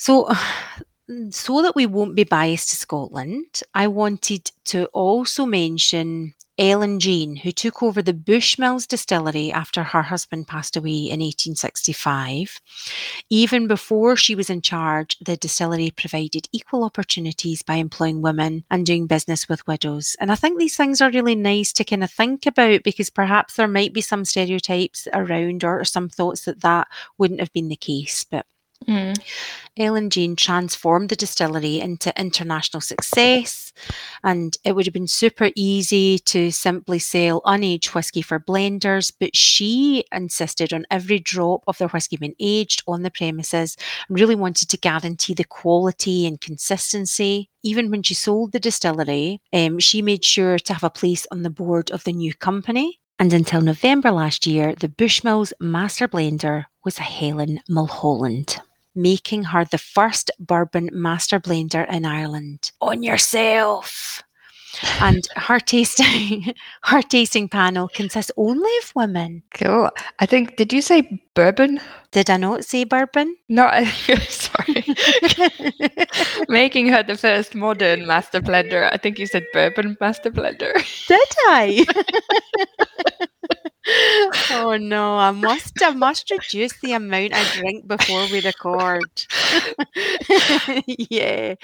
So, 0.03 0.29
so 1.31 1.63
that 1.63 1.77
we 1.77 1.87
won't 1.87 2.17
be 2.17 2.25
biased 2.25 2.71
to 2.71 2.77
Scotland, 2.77 3.61
I 3.73 3.87
wanted 3.87 4.51
to 4.67 4.87
also 4.87 5.47
mention 5.47 6.35
Ellen 6.59 6.99
Jean, 6.99 7.37
who 7.37 7.53
took 7.53 7.85
over 7.85 8.03
the 8.03 8.13
Bushmills 8.13 8.89
distillery 8.89 9.53
after 9.53 9.85
her 9.85 10.03
husband 10.03 10.49
passed 10.49 10.77
away 10.77 10.91
in 10.91 11.21
1865. 11.21 12.61
Even 13.31 13.69
before 13.69 14.17
she 14.17 14.35
was 14.35 14.51
in 14.51 14.61
charge, 14.61 15.17
the 15.21 15.37
distillery 15.37 15.93
provided 15.93 16.49
equal 16.51 16.83
opportunities 16.83 17.63
by 17.63 17.77
employing 17.77 18.23
women 18.23 18.65
and 18.71 18.85
doing 18.85 19.07
business 19.07 19.49
with 19.49 19.67
widows. 19.69 20.17
And 20.19 20.33
I 20.33 20.35
think 20.35 20.59
these 20.59 20.77
things 20.77 21.01
are 21.01 21.11
really 21.11 21.37
nice 21.37 21.73
to 21.75 21.85
kind 21.85 22.03
of 22.03 22.11
think 22.11 22.45
about 22.45 22.83
because 22.83 23.09
perhaps 23.09 23.55
there 23.55 23.69
might 23.69 23.93
be 23.93 24.01
some 24.01 24.25
stereotypes 24.25 25.07
around 25.15 25.63
or, 25.63 25.85
some 25.85 26.09
thoughts 26.09 26.45
that 26.45 26.61
that 26.63 26.89
wouldn't 27.19 27.41
have 27.41 27.53
been 27.53 27.69
the 27.69 27.77
case. 27.77 28.25
But 28.25 28.47
Mm. 28.89 29.17
Ellen 29.79 30.11
Jean 30.11 30.37
transformed 30.37 31.09
the 31.09 31.17
distillery 31.17 31.81
into 31.81 32.13
international 32.21 32.83
success, 32.83 33.73
and 34.23 34.57
it 34.65 34.73
would 34.73 34.85
have 34.85 34.93
been 34.93 35.09
super 35.09 35.51
easy 35.57 36.19
to 36.19 36.51
simply 36.51 36.99
sell 36.99 37.41
unaged 37.47 37.95
whiskey 37.95 38.21
for 38.21 38.39
blenders, 38.39 39.11
but 39.19 39.35
she 39.35 40.05
insisted 40.13 40.75
on 40.75 40.85
every 40.91 41.19
drop 41.19 41.63
of 41.67 41.79
their 41.79 41.89
whiskey 41.89 42.19
being 42.19 42.35
aged 42.39 42.83
on 42.87 43.03
the 43.03 43.11
premises 43.11 43.77
and 44.09 44.21
really 44.21 44.35
wanted 44.35 44.69
to 44.69 44.77
guarantee 44.77 45.33
the 45.33 45.45
quality 45.45 46.27
and 46.27 46.41
consistency. 46.41 47.49
Even 47.63 47.91
when 47.91 48.03
she 48.03 48.15
sold 48.15 48.53
the 48.53 48.61
distillery, 48.61 49.41
um, 49.55 49.79
she 49.79 50.03
made 50.03 50.25
sure 50.25 50.59
to 50.59 50.75
have 50.75 50.85
a 50.85 50.91
place 50.91 51.27
on 51.33 51.43
the 51.43 51.51
board 51.51 51.91
of 51.93 52.05
the 52.05 52.13
new 52.13 52.35
company. 52.35 52.99
And 53.19 53.33
until 53.33 53.63
November 53.63 54.11
last 54.11 54.47
year, 54.47 54.75
the 54.75 54.89
Bushmills 54.89 55.53
master 55.61 56.09
blender 56.09 56.67
was 56.85 56.99
Helen 56.99 57.61
Mulholland 57.69 58.61
making 58.95 59.45
her 59.45 59.65
the 59.65 59.79
first 59.79 60.31
bourbon 60.39 60.91
master 60.93 61.41
blender 61.41 61.89
in 61.91 62.05
Ireland. 62.05 62.73
On 62.81 63.03
yourself. 63.03 64.23
and 65.01 65.29
her 65.37 65.61
tasting 65.61 66.55
her 66.85 67.03
tasting 67.03 67.47
panel 67.47 67.89
consists 67.89 68.33
only 68.39 68.71
of 68.83 68.93
women. 68.97 69.43
Cool. 69.55 69.91
I 70.19 70.25
think 70.27 70.57
did 70.57 70.73
you 70.73 70.81
say 70.81 71.21
bourbon? 71.35 71.79
Did 72.11 72.31
I 72.31 72.37
not 72.39 72.65
say 72.65 72.85
bourbon? 72.85 73.37
No, 73.51 73.67
I, 73.71 73.85
sorry. 74.29 74.85
Making 76.49 76.89
her 76.89 77.03
the 77.03 77.17
first 77.19 77.55
modern 77.55 78.07
master 78.07 78.41
blender. 78.41 78.89
I 78.93 78.97
think 78.97 79.19
you 79.19 79.27
said 79.27 79.45
bourbon 79.53 79.97
master 80.01 80.31
blender. 80.31 80.73
Did 81.07 81.29
I? 81.49 81.85
Oh 84.51 84.77
no, 84.81 85.17
I 85.19 85.31
must 85.33 85.83
I 85.83 85.91
must 85.91 86.31
reduce 86.31 86.79
the 86.81 86.93
amount 86.93 87.35
I 87.35 87.45
drink 87.55 87.87
before 87.87 88.27
we 88.31 88.41
record. 88.41 89.03
yeah. 90.87 91.55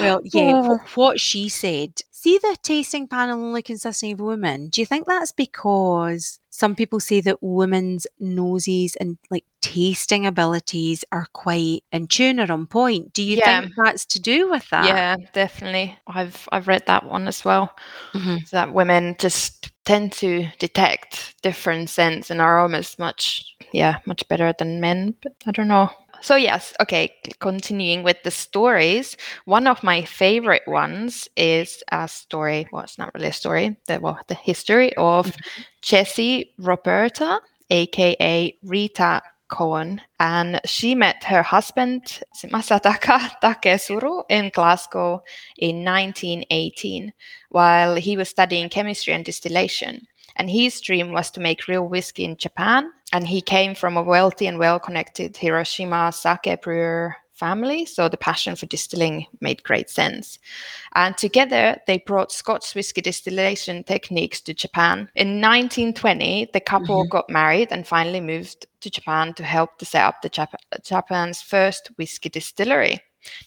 Well, 0.00 0.20
yeah, 0.24 0.52
Oh. 0.64 0.80
what 0.94 1.20
she 1.20 1.48
said. 1.48 1.92
See 2.10 2.38
the 2.38 2.56
tasting 2.62 3.06
panel 3.06 3.42
only 3.44 3.62
consisting 3.62 4.12
of 4.12 4.20
women. 4.20 4.68
Do 4.68 4.80
you 4.80 4.86
think 4.86 5.06
that's 5.06 5.30
because 5.32 6.40
some 6.50 6.74
people 6.74 6.98
say 6.98 7.20
that 7.20 7.42
women's 7.42 8.06
noses 8.18 8.96
and 8.96 9.16
like 9.30 9.44
tasting 9.60 10.26
abilities 10.26 11.04
are 11.12 11.26
quite 11.34 11.84
in 11.92 12.08
tune 12.08 12.40
or 12.40 12.50
on 12.50 12.66
point? 12.66 13.12
Do 13.12 13.22
you 13.22 13.36
Yeah. 13.36 13.60
think 13.60 13.74
that's 13.76 14.04
to 14.06 14.20
do 14.20 14.50
with 14.50 14.68
that? 14.70 14.86
Yeah, 14.86 15.16
definitely. 15.34 15.96
I've 16.06 16.48
I've 16.50 16.66
read 16.68 16.86
that 16.86 17.04
one 17.04 17.28
as 17.28 17.44
well. 17.44 17.76
Mhm. 18.14 18.48
That 18.50 18.72
women 18.72 19.14
just 19.18 19.70
tend 19.86 20.12
to 20.12 20.46
detect 20.58 21.40
different 21.42 21.88
scents 21.88 22.30
and 22.30 22.40
aromas 22.40 22.98
much 22.98 23.56
yeah, 23.72 23.98
much 24.06 24.26
better 24.28 24.54
than 24.58 24.80
men, 24.80 25.14
but 25.22 25.34
I 25.46 25.52
don't 25.52 25.68
know. 25.68 25.90
So 26.22 26.34
yes, 26.34 26.72
okay, 26.80 27.12
continuing 27.40 28.02
with 28.02 28.22
the 28.24 28.30
stories. 28.30 29.16
One 29.44 29.66
of 29.66 29.82
my 29.82 30.02
favorite 30.02 30.66
ones 30.66 31.28
is 31.36 31.82
a 31.92 32.08
story, 32.08 32.66
well 32.72 32.82
it's 32.82 32.98
not 32.98 33.14
really 33.14 33.28
a 33.28 33.32
story, 33.32 33.76
the 33.86 34.00
well, 34.00 34.18
the 34.28 34.34
history 34.34 34.94
of 34.96 35.26
mm-hmm. 35.26 35.62
Jessie 35.82 36.52
Roberta, 36.58 37.40
aka 37.70 38.56
Rita 38.62 39.22
Cowan, 39.48 40.00
and 40.20 40.60
she 40.64 40.94
met 40.94 41.24
her 41.24 41.42
husband 41.42 42.20
Masataka 42.44 43.30
Taketsuru 43.42 44.24
in 44.28 44.50
Glasgow 44.52 45.22
in 45.58 45.84
1918 45.84 47.12
while 47.50 47.94
he 47.96 48.16
was 48.16 48.28
studying 48.28 48.68
chemistry 48.68 49.12
and 49.12 49.24
distillation. 49.24 50.06
And 50.36 50.50
his 50.50 50.80
dream 50.80 51.12
was 51.12 51.30
to 51.32 51.40
make 51.40 51.68
real 51.68 51.88
whiskey 51.88 52.24
in 52.24 52.36
Japan. 52.36 52.90
And 53.12 53.26
he 53.26 53.40
came 53.40 53.74
from 53.74 53.96
a 53.96 54.02
wealthy 54.02 54.46
and 54.46 54.58
well 54.58 54.78
connected 54.78 55.36
Hiroshima 55.36 56.12
sake 56.12 56.60
brewer 56.62 57.16
family. 57.36 57.84
So 57.84 58.08
the 58.08 58.16
passion 58.16 58.56
for 58.56 58.66
distilling 58.66 59.26
made 59.40 59.62
great 59.62 59.90
sense. 59.90 60.38
And 60.94 61.16
together 61.16 61.76
they 61.86 61.98
brought 61.98 62.32
Scotch 62.32 62.74
whiskey 62.74 63.00
distillation 63.00 63.84
techniques 63.84 64.40
to 64.42 64.54
Japan. 64.54 65.08
In 65.14 65.40
1920, 65.40 66.50
the 66.52 66.60
couple 66.60 67.06
got 67.06 67.30
married 67.30 67.68
and 67.70 67.86
finally 67.86 68.20
moved 68.20 68.66
to 68.80 68.90
Japan 68.90 69.34
to 69.34 69.44
help 69.44 69.78
to 69.78 69.84
set 69.84 70.04
up 70.04 70.22
the 70.22 70.30
Jap- 70.30 70.54
Japan's 70.82 71.42
first 71.42 71.90
whiskey 71.96 72.28
distillery, 72.28 73.00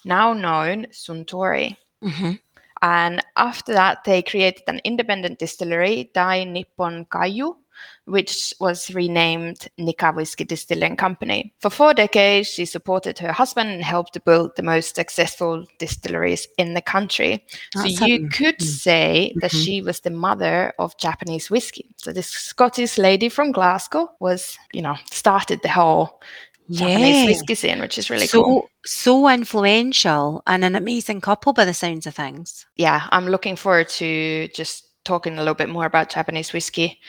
now 0.06 0.34
known 0.34 0.86
Suntory. 0.92 1.78
Mhm. 2.04 2.40
And 2.82 3.22
after 3.36 3.74
that, 3.74 4.04
they 4.06 4.22
created 4.22 4.64
an 4.68 4.80
independent 4.86 5.38
distillery, 5.40 6.12
Dai 6.14 6.46
Nippon 6.46 7.06
Kaju, 7.06 7.56
which 8.06 8.54
was 8.60 8.94
renamed 8.94 9.68
Nikka 9.78 10.12
Whiskey 10.12 10.44
Distilling 10.44 10.96
Company. 10.96 11.54
For 11.60 11.70
four 11.70 11.94
decades, 11.94 12.48
she 12.48 12.66
supported 12.66 13.20
her 13.20 13.32
husband 13.32 13.70
and 13.70 13.84
helped 13.84 14.14
to 14.14 14.20
build 14.20 14.56
the 14.56 14.64
most 14.64 14.96
successful 14.96 15.66
distilleries 15.78 16.48
in 16.58 16.74
the 16.74 16.82
country. 16.82 17.46
That's 17.76 17.98
so 18.00 18.06
you 18.06 18.28
could 18.30 18.58
mm. 18.58 18.66
say 18.66 19.34
that 19.42 19.52
Mhm. 19.52 19.64
she 19.64 19.82
was 19.82 20.00
the 20.00 20.10
mother 20.10 20.74
of 20.80 20.98
Japanese 20.98 21.52
whiskey. 21.52 21.86
So 21.98 22.12
this 22.12 22.28
Scottish 22.28 22.98
lady 22.98 23.30
from 23.30 23.52
Glasgow 23.52 24.10
was, 24.20 24.58
you 24.74 24.82
know, 24.82 24.96
started 25.12 25.62
the 25.62 25.70
whole 25.70 26.20
Japanese 26.72 27.16
Yeah. 27.16 27.26
whiskey 27.26 27.56
scene, 27.56 27.80
which 27.80 27.98
is 27.98 28.10
really 28.10 28.28
so 28.28 28.44
cool. 28.44 28.70
so 28.86 29.28
influential 29.30 30.42
and 30.48 30.64
an 30.64 30.76
amazing 30.76 31.22
couple 31.22 31.54
by 31.54 31.66
the 31.66 31.74
sounds 31.74 32.08
of 32.08 32.16
things. 32.16 32.66
yeah, 32.76 33.08
I'm 33.12 33.28
looking 33.28 33.56
forward 33.56 33.90
to 33.90 34.48
just 34.56 34.86
talking 35.04 35.34
a 35.36 35.42
little 35.42 35.56
bit 35.56 35.70
more 35.70 35.86
about 35.86 36.10
Japanese 36.10 36.54
whiskey 36.54 37.00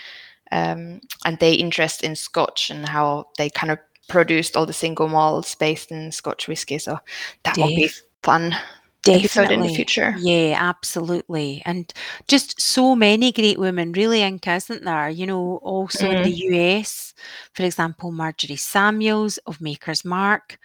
um, 0.53 1.01
and 1.25 1.39
their 1.39 1.55
interest 1.55 2.03
in 2.03 2.17
Scotch 2.17 2.71
and 2.71 2.89
how 2.89 3.27
they 3.39 3.51
kind 3.51 3.71
of 3.71 3.79
produced 4.09 4.57
all 4.57 4.67
the 4.67 4.73
single 4.73 5.09
malts 5.09 5.55
based 5.55 5.91
in 5.91 6.13
Scotch 6.13 6.49
whiskey. 6.49 6.79
So 6.79 6.99
that 7.45 7.57
will 7.57 7.69
be 7.69 7.91
fun 8.23 8.57
definitely 9.03 9.55
in 9.55 9.61
the 9.63 9.75
future. 9.75 10.15
Yeah, 10.19 10.57
absolutely. 10.59 11.63
And 11.65 11.93
just 12.29 12.61
so 12.61 12.95
many 12.95 13.33
great 13.33 13.59
women, 13.59 13.93
really, 13.93 14.21
Inc, 14.21 14.47
isn't 14.47 14.85
there? 14.85 15.09
You 15.09 15.27
know, 15.27 15.57
also 15.63 16.11
in 16.11 16.23
the 16.23 16.31
US, 16.31 17.15
for 17.55 17.63
example, 17.63 18.13
Marjorie 18.13 18.57
Samuels 18.57 19.39
of 19.39 19.61
Maker's 19.61 20.05
Mark. 20.05 20.59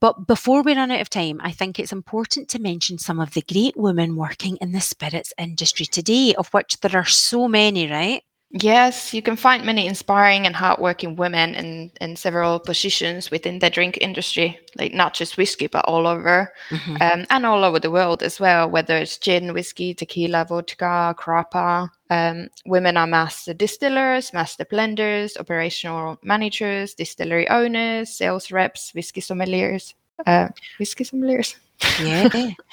But 0.00 0.26
before 0.26 0.62
we 0.62 0.74
run 0.74 0.90
out 0.90 1.00
of 1.00 1.10
time, 1.10 1.40
I 1.42 1.52
think 1.52 1.78
it's 1.78 1.92
important 1.92 2.48
to 2.50 2.60
mention 2.60 2.98
some 2.98 3.20
of 3.20 3.32
the 3.32 3.42
great 3.42 3.76
women 3.76 4.16
working 4.16 4.56
in 4.60 4.72
the 4.72 4.80
spirits 4.80 5.32
industry 5.38 5.86
today, 5.86 6.34
of 6.34 6.48
which 6.48 6.78
there 6.80 6.96
are 6.96 7.06
so 7.06 7.48
many, 7.48 7.90
right? 7.90 8.22
Yes, 8.52 9.14
you 9.14 9.22
can 9.22 9.36
find 9.36 9.64
many 9.64 9.86
inspiring 9.86 10.44
and 10.44 10.56
hardworking 10.56 11.14
women 11.14 11.54
in, 11.54 11.92
in 12.00 12.16
several 12.16 12.58
positions 12.58 13.30
within 13.30 13.60
the 13.60 13.70
drink 13.70 13.96
industry, 14.00 14.58
like 14.76 14.92
not 14.92 15.14
just 15.14 15.36
whiskey, 15.36 15.68
but 15.68 15.84
all 15.84 16.04
over. 16.08 16.52
Mhm. 16.70 17.00
um, 17.00 17.26
and 17.30 17.46
all 17.46 17.62
over 17.62 17.78
the 17.78 17.92
world 17.92 18.24
as 18.24 18.40
well, 18.40 18.68
whether 18.68 18.96
it's 18.96 19.18
gin, 19.18 19.52
whiskey, 19.54 19.94
tequila, 19.94 20.44
vodka, 20.48 21.14
grappa. 21.16 21.90
Um, 22.10 22.48
women 22.66 22.96
are 22.96 23.06
master 23.06 23.54
distillers, 23.54 24.32
master 24.32 24.64
blenders, 24.64 25.38
operational 25.38 26.18
managers, 26.24 26.94
distillery 26.94 27.48
owners, 27.48 28.10
sales 28.10 28.50
reps, 28.50 28.90
whiskey 28.94 29.20
sommeliers. 29.20 29.94
Uh, 30.26 30.48
whiskey 30.80 31.04
sommeliers. 31.04 31.54
Yeah. 32.02 32.28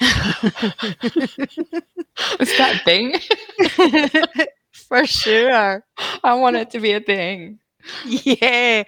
Is 2.40 2.58
that 2.58 2.80
a 2.80 2.84
thing? 2.84 3.14
For 4.88 5.06
sure. 5.06 5.84
I 6.24 6.34
want 6.34 6.56
it 6.56 6.70
to 6.70 6.80
be 6.80 6.92
a 6.92 7.00
thing. 7.00 7.58
Yeah. 8.04 8.84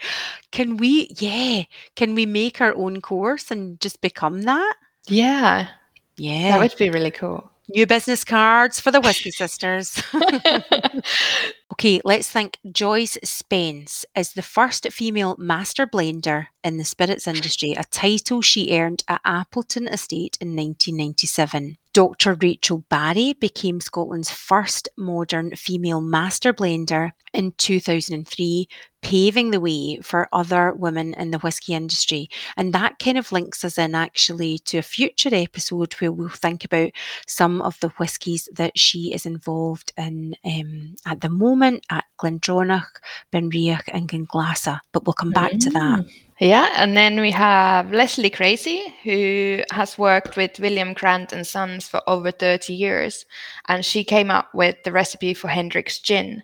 Can 0.50 0.76
we, 0.76 1.08
yeah, 1.18 1.62
can 1.96 2.14
we 2.14 2.26
make 2.26 2.60
our 2.60 2.74
own 2.74 3.00
course 3.00 3.50
and 3.50 3.80
just 3.80 4.00
become 4.00 4.42
that? 4.42 4.74
Yeah, 5.06 5.68
Yeah. 6.16 6.50
that 6.52 6.60
would 6.60 6.76
be 6.78 6.90
really 6.90 7.10
cool. 7.10 7.50
New 7.68 7.86
business 7.86 8.24
cards 8.24 8.80
for 8.80 8.90
the 8.90 9.00
Whiskey 9.00 9.30
Sisters. 9.30 10.02
Okay, 11.72 12.00
let's 12.04 12.28
think. 12.28 12.58
Joyce 12.72 13.16
Spence 13.22 14.04
is 14.16 14.32
the 14.32 14.42
first 14.42 14.90
female 14.92 15.36
master 15.38 15.86
blender 15.86 16.48
in 16.64 16.76
the 16.76 16.84
spirits 16.84 17.26
industry, 17.26 17.72
a 17.72 17.84
title 17.84 18.42
she 18.42 18.76
earned 18.76 19.04
at 19.08 19.20
Appleton 19.24 19.86
Estate 19.88 20.36
in 20.40 20.48
1997. 20.48 21.76
Dr. 21.92 22.34
Rachel 22.34 22.84
Barrie 22.88 23.34
became 23.40 23.80
Scotland's 23.80 24.30
first 24.30 24.88
modern 24.96 25.56
female 25.56 26.00
master 26.00 26.52
blender 26.52 27.10
in 27.32 27.52
2003, 27.58 28.68
paving 29.02 29.50
the 29.50 29.60
way 29.60 29.98
for 30.00 30.28
other 30.32 30.72
women 30.72 31.14
in 31.14 31.32
the 31.32 31.38
whisky 31.38 31.74
industry. 31.74 32.28
And 32.56 32.72
that 32.74 33.00
kind 33.00 33.18
of 33.18 33.32
links 33.32 33.64
us 33.64 33.76
in 33.76 33.96
actually 33.96 34.58
to 34.66 34.78
a 34.78 34.82
future 34.82 35.30
episode 35.32 35.92
where 35.94 36.12
we'll 36.12 36.28
think 36.28 36.64
about 36.64 36.92
some 37.26 37.60
of 37.62 37.78
the 37.80 37.88
whiskies 37.90 38.48
that 38.52 38.78
she 38.78 39.12
is 39.12 39.26
involved 39.26 39.92
in 39.96 40.36
um, 40.44 40.94
at 41.06 41.22
the 41.22 41.28
moment 41.28 41.59
at 41.62 42.04
Glendronach, 42.18 42.88
Benriach, 43.32 43.88
and 43.92 44.08
Glenglassaugh. 44.08 44.80
But 44.92 45.06
we'll 45.06 45.14
come 45.14 45.30
back 45.30 45.52
to 45.58 45.70
that. 45.70 46.00
Mm. 46.00 46.10
Yeah, 46.40 46.72
and 46.76 46.96
then 46.96 47.20
we 47.20 47.30
have 47.32 47.92
Lesley 47.92 48.30
Gracie, 48.30 48.94
who 49.02 49.60
has 49.72 49.98
worked 49.98 50.36
with 50.38 50.58
William 50.58 50.94
Grant 50.94 51.34
and 51.34 51.46
Sons 51.46 51.86
for 51.86 52.00
over 52.06 52.30
30 52.30 52.72
years. 52.72 53.26
And 53.68 53.84
she 53.84 54.04
came 54.04 54.30
up 54.30 54.48
with 54.54 54.76
the 54.82 54.92
recipe 54.92 55.34
for 55.34 55.48
Hendrick's 55.48 55.98
gin 55.98 56.42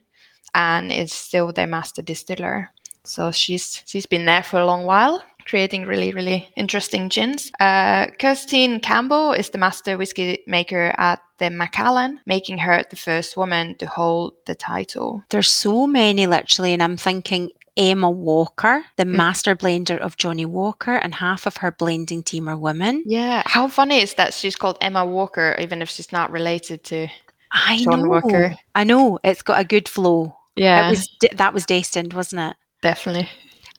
and 0.54 0.92
is 0.92 1.14
still 1.14 1.50
their 1.50 1.66
master 1.66 2.02
distiller. 2.02 2.70
So 3.04 3.30
she's 3.30 3.82
she's 3.86 4.04
been 4.04 4.26
there 4.26 4.42
for 4.42 4.60
a 4.60 4.66
long 4.66 4.84
while, 4.84 5.22
creating 5.46 5.86
really, 5.86 6.12
really 6.12 6.48
interesting 6.56 7.08
gins. 7.08 7.50
Uh, 7.60 8.06
Kirsteen 8.18 8.80
Campbell 8.80 9.32
is 9.32 9.50
the 9.50 9.58
master 9.58 9.96
whiskey 9.96 10.40
maker 10.46 10.94
at 10.98 11.20
the 11.38 11.50
Macallan, 11.50 12.20
making 12.26 12.58
her 12.58 12.82
the 12.90 12.96
first 12.96 13.36
woman 13.36 13.74
to 13.76 13.86
hold 13.86 14.34
the 14.46 14.54
title. 14.54 15.22
There's 15.30 15.50
so 15.50 15.86
many 15.86 16.26
literally, 16.26 16.72
and 16.72 16.82
I'm 16.82 16.96
thinking 16.96 17.50
Emma 17.76 18.10
Walker, 18.10 18.84
the 18.96 19.04
master 19.04 19.54
blender 19.54 19.98
of 19.98 20.16
Johnnie 20.16 20.46
Walker, 20.46 20.94
and 20.96 21.14
half 21.14 21.46
of 21.46 21.58
her 21.58 21.70
blending 21.72 22.22
team 22.22 22.48
are 22.48 22.56
women. 22.56 23.02
Yeah, 23.06 23.42
how 23.44 23.68
funny 23.68 24.00
is 24.00 24.14
that 24.14 24.32
she's 24.34 24.56
called 24.56 24.78
Emma 24.80 25.04
Walker, 25.04 25.54
even 25.60 25.82
if 25.82 25.90
she's 25.90 26.10
not 26.10 26.30
related 26.32 26.84
to 26.84 27.06
I 27.52 27.78
John 27.84 28.02
know. 28.02 28.08
Walker. 28.08 28.56
I 28.74 28.84
know. 28.84 29.18
It's 29.22 29.42
got 29.42 29.60
a 29.60 29.64
good 29.64 29.88
flow. 29.88 30.34
Yeah, 30.56 30.86
It 30.88 30.90
was 30.90 31.10
that 31.36 31.52
was 31.54 31.66
destined, 31.66 32.14
wasn't 32.14 32.40
it? 32.50 32.56
definitely. 32.82 33.28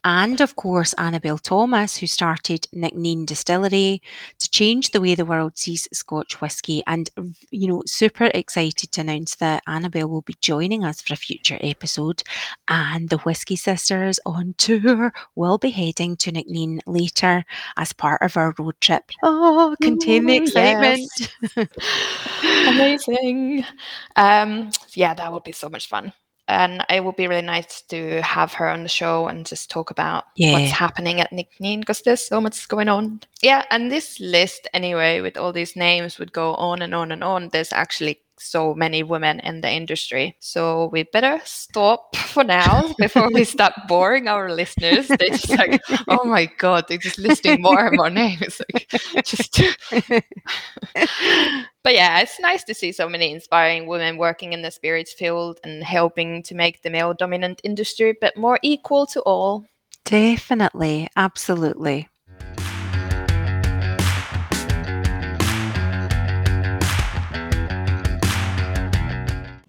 And 0.07 0.39
of 0.39 0.55
course, 0.55 0.93
Annabel 0.93 1.37
Thomas, 1.37 1.97
who 1.97 2.07
started 2.07 2.65
Nc'nean 2.73 3.25
Distillery 3.25 4.01
to 4.39 4.49
change 4.49 4.91
the 4.91 5.01
way 5.01 5.15
the 5.15 5.25
world 5.25 5.57
sees 5.57 5.85
Scotch 5.91 6.39
whisky. 6.39 6.81
And, 6.87 7.09
you 7.51 7.67
know, 7.67 7.83
super 7.85 8.31
excited 8.33 8.93
to 8.93 9.01
announce 9.01 9.35
that 9.35 9.63
Annabelle 9.67 10.07
will 10.07 10.21
be 10.21 10.37
joining 10.39 10.85
us 10.85 11.01
for 11.01 11.13
a 11.13 11.17
future 11.17 11.57
episode. 11.59 12.23
And 12.69 13.09
the 13.09 13.17
Whisky 13.17 13.57
Sisters 13.57 14.17
on 14.25 14.55
tour 14.57 15.11
will 15.35 15.57
be 15.57 15.71
heading 15.71 16.15
to 16.17 16.31
Nc'nean 16.31 16.79
later 16.87 17.43
as 17.75 17.91
part 17.91 18.21
of 18.21 18.37
our 18.37 18.55
road 18.57 18.75
trip. 18.79 19.11
Oh, 19.23 19.75
contain 19.81 20.25
the 20.25 20.39
Ooh, 20.39 20.43
excitement. 20.43 21.35
Amazing. 22.69 23.65
Um, 24.15 24.69
yeah, 24.93 25.13
that 25.15 25.33
would 25.33 25.43
be 25.43 25.51
so 25.51 25.67
much 25.67 25.89
fun. 25.89 26.13
And 26.47 26.85
it 26.89 27.03
would 27.03 27.17
be 27.17 27.27
really 27.27 27.41
nice 27.41 27.81
to 27.89 28.21
have 28.21 28.53
her 28.53 28.69
on 28.69 28.83
the 28.83 28.89
show 28.89 29.27
and 29.27 29.45
just 29.45 29.69
talk 29.69 29.91
about 29.91 30.25
Yeah. 30.35 30.53
what's 30.53 30.71
happening 30.71 31.19
at 31.19 31.31
Nc'nean 31.31 31.81
because 31.81 32.01
there's 32.01 32.25
so 32.25 32.39
much 32.39 32.67
going 32.69 32.87
on. 32.87 33.21
Yeah, 33.41 33.65
and 33.69 33.91
this 33.91 34.19
list, 34.19 34.67
anyway, 34.73 35.19
with 35.21 35.35
all 35.37 35.51
these 35.51 35.75
names 35.75 36.17
would 36.19 36.31
go 36.31 36.55
on 36.55 36.81
and 36.81 36.95
on 36.95 37.11
and 37.11 37.23
on. 37.23 37.49
There's 37.49 37.73
actually 37.73 38.21
so 38.39 38.73
many 38.73 39.03
women 39.03 39.39
in 39.41 39.61
the 39.61 39.71
industry. 39.71 40.35
So 40.39 40.89
we 40.91 41.03
better 41.03 41.39
stop 41.43 42.15
for 42.33 42.43
now 42.43 42.93
before 42.97 43.29
we 43.31 43.43
start 43.43 43.73
boring 43.87 44.27
our 44.27 44.51
listeners. 44.51 45.07
They're 45.07 45.29
just 45.29 45.49
like, 45.49 45.81
oh 46.07 46.25
my 46.25 46.45
God, 46.57 46.85
they're 46.87 46.97
just 46.97 47.17
listing 47.17 47.61
more 47.61 47.87
and 47.87 47.97
more 47.97 48.09
names. 48.09 48.61
Like, 48.73 49.23
just 49.23 49.61
but 51.83 51.93
yeah, 51.93 52.19
it's 52.19 52.39
nice 52.39 52.63
to 52.65 52.73
see 52.73 52.91
so 52.91 53.07
many 53.07 53.31
inspiring 53.31 53.87
women 53.87 54.17
working 54.17 54.53
in 54.53 54.61
the 54.61 54.71
spirits 54.71 55.13
field 55.13 55.59
and 55.63 55.83
helping 55.83 56.43
to 56.43 56.55
make 56.55 56.81
the 56.81 56.89
male 56.89 57.13
dominant 57.13 57.61
industry 57.63 58.09
a 58.09 58.15
bit 58.19 58.35
more 58.37 58.59
equal 58.61 59.05
to 59.07 59.21
all. 59.21 59.65
Definitely. 60.03 61.07
Absolutely. 61.15 62.09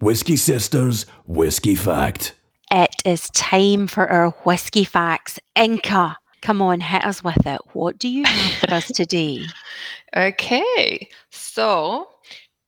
Whiskey 0.01 0.37
Sisters 0.37 1.05
Whiskey 1.27 1.75
Fact. 1.75 2.33
It 2.71 2.95
is 3.03 3.29
time 3.31 3.87
for 3.87 4.09
our 4.09 4.29
whiskey 4.45 4.85
facts. 4.85 5.39
Inka, 5.57 6.15
come 6.41 6.61
on, 6.61 6.79
hit 6.79 7.03
us 7.03 7.21
with 7.21 7.45
it. 7.45 7.59
What 7.73 7.99
do 7.99 8.07
you 8.07 8.23
have 8.23 8.53
for 8.69 8.73
us 8.75 8.87
today? 8.87 9.45
Okay, 10.15 11.07
so 11.29 12.07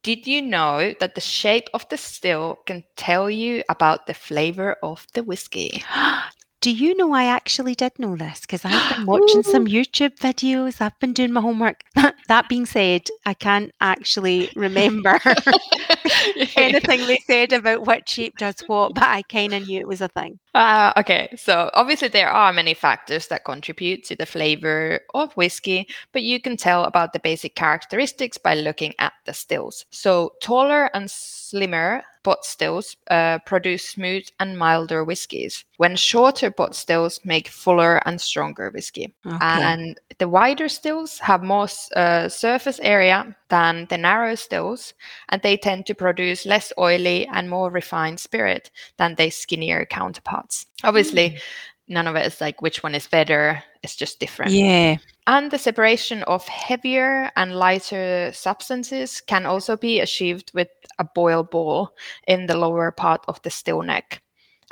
did 0.04 0.28
you 0.28 0.44
know 0.44 0.94
that 1.00 1.16
the 1.16 1.22
shape 1.22 1.70
of 1.74 1.90
the 1.90 1.98
still 1.98 2.60
can 2.68 2.84
tell 2.98 3.32
you 3.32 3.64
about 3.68 4.06
the 4.06 4.14
flavor 4.14 4.76
of 4.84 5.08
the 5.16 5.24
whiskey? 5.24 5.84
Do 6.62 6.70
you 6.70 6.96
know 6.96 7.12
I 7.14 7.26
actually 7.26 7.74
did 7.74 7.98
know 7.98 8.16
this 8.16 8.42
because 8.42 8.64
I've 8.64 8.96
been 8.96 9.06
watching 9.08 9.42
some 9.42 9.66
YouTube 9.66 10.16
videos. 10.20 10.80
I've 10.80 10.98
been 11.00 11.12
doing 11.12 11.34
my 11.34 11.42
homework. 11.42 11.84
that 12.28 12.50
being 12.50 12.68
said, 12.68 13.08
I 13.26 13.34
can't 13.34 13.72
actually 13.82 14.52
remember 14.56 15.20
anything 16.56 17.08
they 17.08 17.18
said 17.26 17.52
about 17.52 17.88
what 17.88 18.08
shape 18.08 18.38
does 18.38 18.62
what, 18.68 18.94
but 18.94 19.04
I 19.04 19.24
kind 19.24 19.56
of 19.56 19.68
knew 19.68 19.80
it 19.80 19.88
was 19.88 20.02
a 20.02 20.08
thing. 20.10 20.38
Uh, 20.54 20.94
okay, 20.98 21.34
so 21.36 21.72
obviously 21.74 22.10
there 22.10 22.30
are 22.30 22.54
many 22.54 22.76
factors 22.76 23.28
that 23.30 23.44
contribute 23.44 24.04
to 24.04 24.16
the 24.16 24.28
flavor 24.28 25.00
of 25.16 25.34
whiskey, 25.34 25.88
but 26.12 26.22
you 26.22 26.40
can 26.40 26.58
tell 26.58 26.84
about 26.84 27.14
the 27.14 27.20
basic 27.20 27.56
characteristics 27.56 28.38
by 28.38 28.54
looking 28.54 28.94
at 29.00 29.14
the 29.26 29.34
stills. 29.34 29.86
So 29.90 30.34
taller 30.44 30.92
and 30.94 31.10
slimmer 31.10 32.04
pot 32.24 32.46
stills 32.46 32.96
uh, 33.10 33.40
produce 33.46 33.90
smooth 33.90 34.26
and 34.40 34.58
milder 34.58 35.04
whiskies, 35.04 35.66
when 35.78 35.96
shorter 35.96 36.52
pot 36.52 36.76
stills 36.76 37.20
make 37.24 37.48
fuller 37.48 38.02
and 38.06 38.20
stronger 38.20 38.70
whiskey. 38.70 39.14
Okay. 39.26 39.38
And 39.42 40.00
the 40.18 40.28
wider 40.28 40.70
stills 40.70 41.20
have 41.20 41.44
more 41.44 41.68
uh, 41.96 42.30
surface 42.30 42.80
area 42.82 43.36
than 43.50 43.88
the 43.90 43.98
narrow 43.98 44.36
stills, 44.36 44.94
and 45.30 45.42
they 45.42 45.58
tend 45.58 45.86
to 45.88 45.96
produce 45.96 46.46
less 46.46 46.72
oily 46.78 47.28
and 47.28 47.50
more 47.50 47.70
refined 47.70 48.20
spirit 48.20 48.72
than 48.98 49.16
their 49.16 49.32
skinnier 49.32 49.86
counterparts. 49.86 50.66
Obviously, 50.84 51.40
none 51.88 52.08
of 52.08 52.16
it 52.16 52.26
is 52.26 52.42
like 52.42 52.62
which 52.62 52.84
one 52.84 52.96
is 52.96 53.08
better, 53.08 53.64
it's 53.84 53.96
just 53.96 54.20
different. 54.20 54.52
yeah. 54.52 54.98
And 55.28 55.52
the 55.52 55.58
separation 55.58 56.24
of 56.24 56.48
heavier 56.48 57.32
and 57.36 57.56
lighter 57.56 58.32
substances 58.34 59.22
can 59.22 59.46
also 59.46 59.78
be 59.78 60.00
achieved 60.00 60.52
with 60.54 60.70
a 60.98 61.04
boil 61.04 61.44
ball 61.44 61.94
in 62.28 62.48
the 62.48 62.58
lower 62.58 62.92
part 62.92 63.24
of 63.28 63.42
the 63.44 63.52
still 63.52 63.84
neck. 63.84 64.22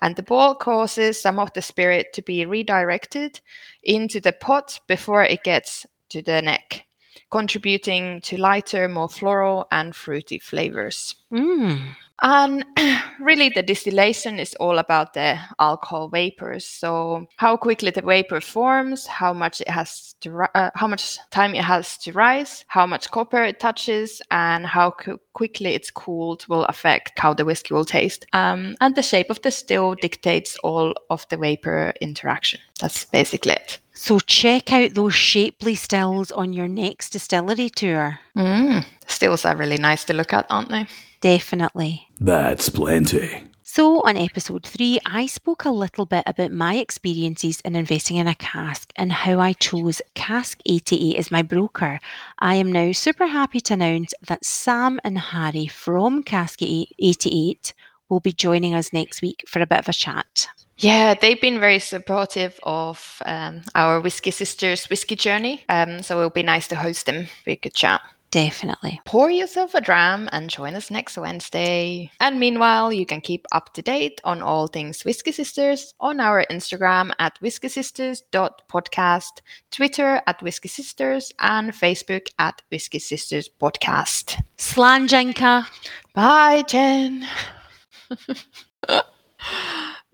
And 0.01 0.15
the 0.15 0.23
ball 0.23 0.55
causes 0.55 1.21
some 1.21 1.39
of 1.39 1.53
the 1.53 1.61
spirit 1.61 2.13
to 2.13 2.21
be 2.21 2.45
redirected 2.45 3.41
into 3.83 4.19
the 4.19 4.33
pot 4.33 4.79
before 4.87 5.23
it 5.23 5.43
gets 5.43 5.85
to 6.09 6.21
the 6.21 6.41
neck, 6.41 6.85
contributing 7.29 8.21
to 8.21 8.37
lighter, 8.37 8.87
more 8.87 9.09
floral 9.09 9.67
and 9.71 9.95
fruity 9.95 10.39
flavors. 10.39 11.15
Mm. 11.31 11.95
And 12.21 12.65
really, 13.19 13.49
the 13.49 13.63
distillation 13.63 14.39
is 14.39 14.55
all 14.55 14.77
about 14.77 15.13
the 15.13 15.39
alcohol 15.59 16.09
vapors. 16.09 16.65
So, 16.65 17.27
how 17.37 17.57
quickly 17.57 17.91
the 17.91 18.01
vapor 18.01 18.41
forms, 18.41 19.07
how 19.07 19.33
much 19.33 19.61
it 19.61 19.69
has 19.69 20.15
to, 20.21 20.47
uh, 20.55 20.71
how 20.75 20.87
much 20.87 21.17
time 21.31 21.55
it 21.55 21.63
has 21.63 21.97
to 21.99 22.11
rise, 22.11 22.65
how 22.67 22.85
much 22.85 23.09
copper 23.11 23.43
it 23.43 23.59
touches, 23.59 24.21
and 24.31 24.65
how 24.65 24.91
qu- 24.91 25.19
quickly 25.33 25.75
it's 25.75 25.91
cooled 25.91 26.45
will 26.47 26.65
affect 26.65 27.17
how 27.17 27.33
the 27.33 27.45
whiskey 27.45 27.73
will 27.73 27.85
taste. 27.85 28.25
Um, 28.33 28.75
and 28.81 28.95
the 28.95 29.03
shape 29.03 29.29
of 29.29 29.41
the 29.41 29.51
still 29.51 29.95
dictates 29.95 30.57
all 30.63 30.93
of 31.09 31.25
the 31.29 31.37
vapor 31.37 31.93
interaction. 32.01 32.59
That's 32.79 33.05
basically 33.05 33.53
it. 33.53 33.79
So 33.93 34.19
check 34.19 34.71
out 34.71 34.93
those 34.93 35.13
shapely 35.13 35.75
stills 35.75 36.31
on 36.31 36.53
your 36.53 36.69
next 36.69 37.09
distillery 37.09 37.69
tour. 37.69 38.17
Mm. 38.37 38.85
Stills 39.07 39.43
are 39.43 39.57
really 39.57 39.77
nice 39.77 40.05
to 40.05 40.13
look 40.13 40.31
at, 40.31 40.45
aren't 40.49 40.69
they? 40.69 40.87
Definitely. 41.21 42.07
That's 42.19 42.69
plenty. 42.69 43.43
So, 43.71 44.01
on 44.01 44.17
episode 44.17 44.65
three, 44.65 44.99
I 45.05 45.27
spoke 45.27 45.63
a 45.63 45.69
little 45.69 46.07
bit 46.07 46.23
about 46.25 46.51
my 46.51 46.77
experiences 46.77 47.61
in 47.61 47.75
investing 47.75 48.17
in 48.17 48.27
a 48.27 48.33
cask 48.33 48.91
and 48.95 49.11
how 49.11 49.39
I 49.39 49.53
chose 49.53 50.01
Cask 50.15 50.59
88 50.65 51.17
as 51.17 51.29
my 51.29 51.43
broker. 51.43 51.99
I 52.39 52.55
am 52.55 52.71
now 52.71 52.93
super 52.93 53.27
happy 53.27 53.59
to 53.61 53.75
announce 53.75 54.15
that 54.27 54.43
Sam 54.43 54.99
and 55.03 55.19
Harry 55.19 55.67
from 55.67 56.23
Cask 56.23 56.63
88 56.63 57.75
will 58.09 58.19
be 58.19 58.31
joining 58.31 58.73
us 58.73 58.91
next 58.91 59.21
week 59.21 59.43
for 59.47 59.61
a 59.61 59.67
bit 59.67 59.79
of 59.79 59.89
a 59.89 59.93
chat. 59.93 60.47
Yeah, 60.79 61.13
they've 61.13 61.39
been 61.39 61.59
very 61.59 61.79
supportive 61.79 62.59
of 62.63 63.21
um, 63.25 63.61
our 63.75 63.99
Whiskey 63.99 64.31
Sisters 64.31 64.89
whiskey 64.89 65.15
journey. 65.15 65.63
Um, 65.69 66.01
so 66.01 66.17
it'll 66.17 66.31
be 66.31 66.41
nice 66.41 66.67
to 66.69 66.75
host 66.75 67.05
them 67.05 67.27
for 67.43 67.51
a 67.51 67.55
good 67.55 67.75
chat. 67.75 68.01
Definitely. 68.31 69.01
Pour 69.05 69.31
yourself 69.31 69.73
a 69.73 69.81
dram 69.81 70.29
and 70.31 70.51
join 70.51 70.75
us 70.75 70.91
next 70.91 71.17
Wednesday. 71.17 72.11
And 72.19 72.39
meanwhile, 72.39 72.93
you 72.93 73.03
can 73.05 73.21
keep 73.21 73.47
up 73.51 73.73
to 73.73 73.81
date 73.81 74.21
on 74.23 74.43
all 74.43 74.67
things 74.67 75.03
Whiskey 75.03 75.31
Sisters 75.31 75.95
on 75.99 76.19
our 76.19 76.45
Instagram 76.51 77.11
at 77.17 77.39
whiskeysisters.podcast, 77.41 79.41
Twitter 79.71 80.21
at 80.27 80.43
Whiskey 80.43 80.67
Sisters, 80.67 81.31
and 81.39 81.71
Facebook 81.71 82.27
at 82.37 82.61
Whiskey 82.71 82.99
Sisters 82.99 83.49
Podcast. 83.59 84.39
Slanjinka. 84.57 85.65
Bye, 86.13 86.63
Jen. 86.67 87.27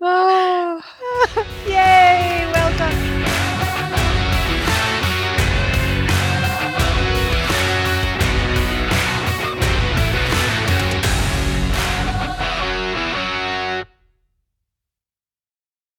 Yay! 1.66 2.48
Well 2.52 2.78
done. 2.78 3.42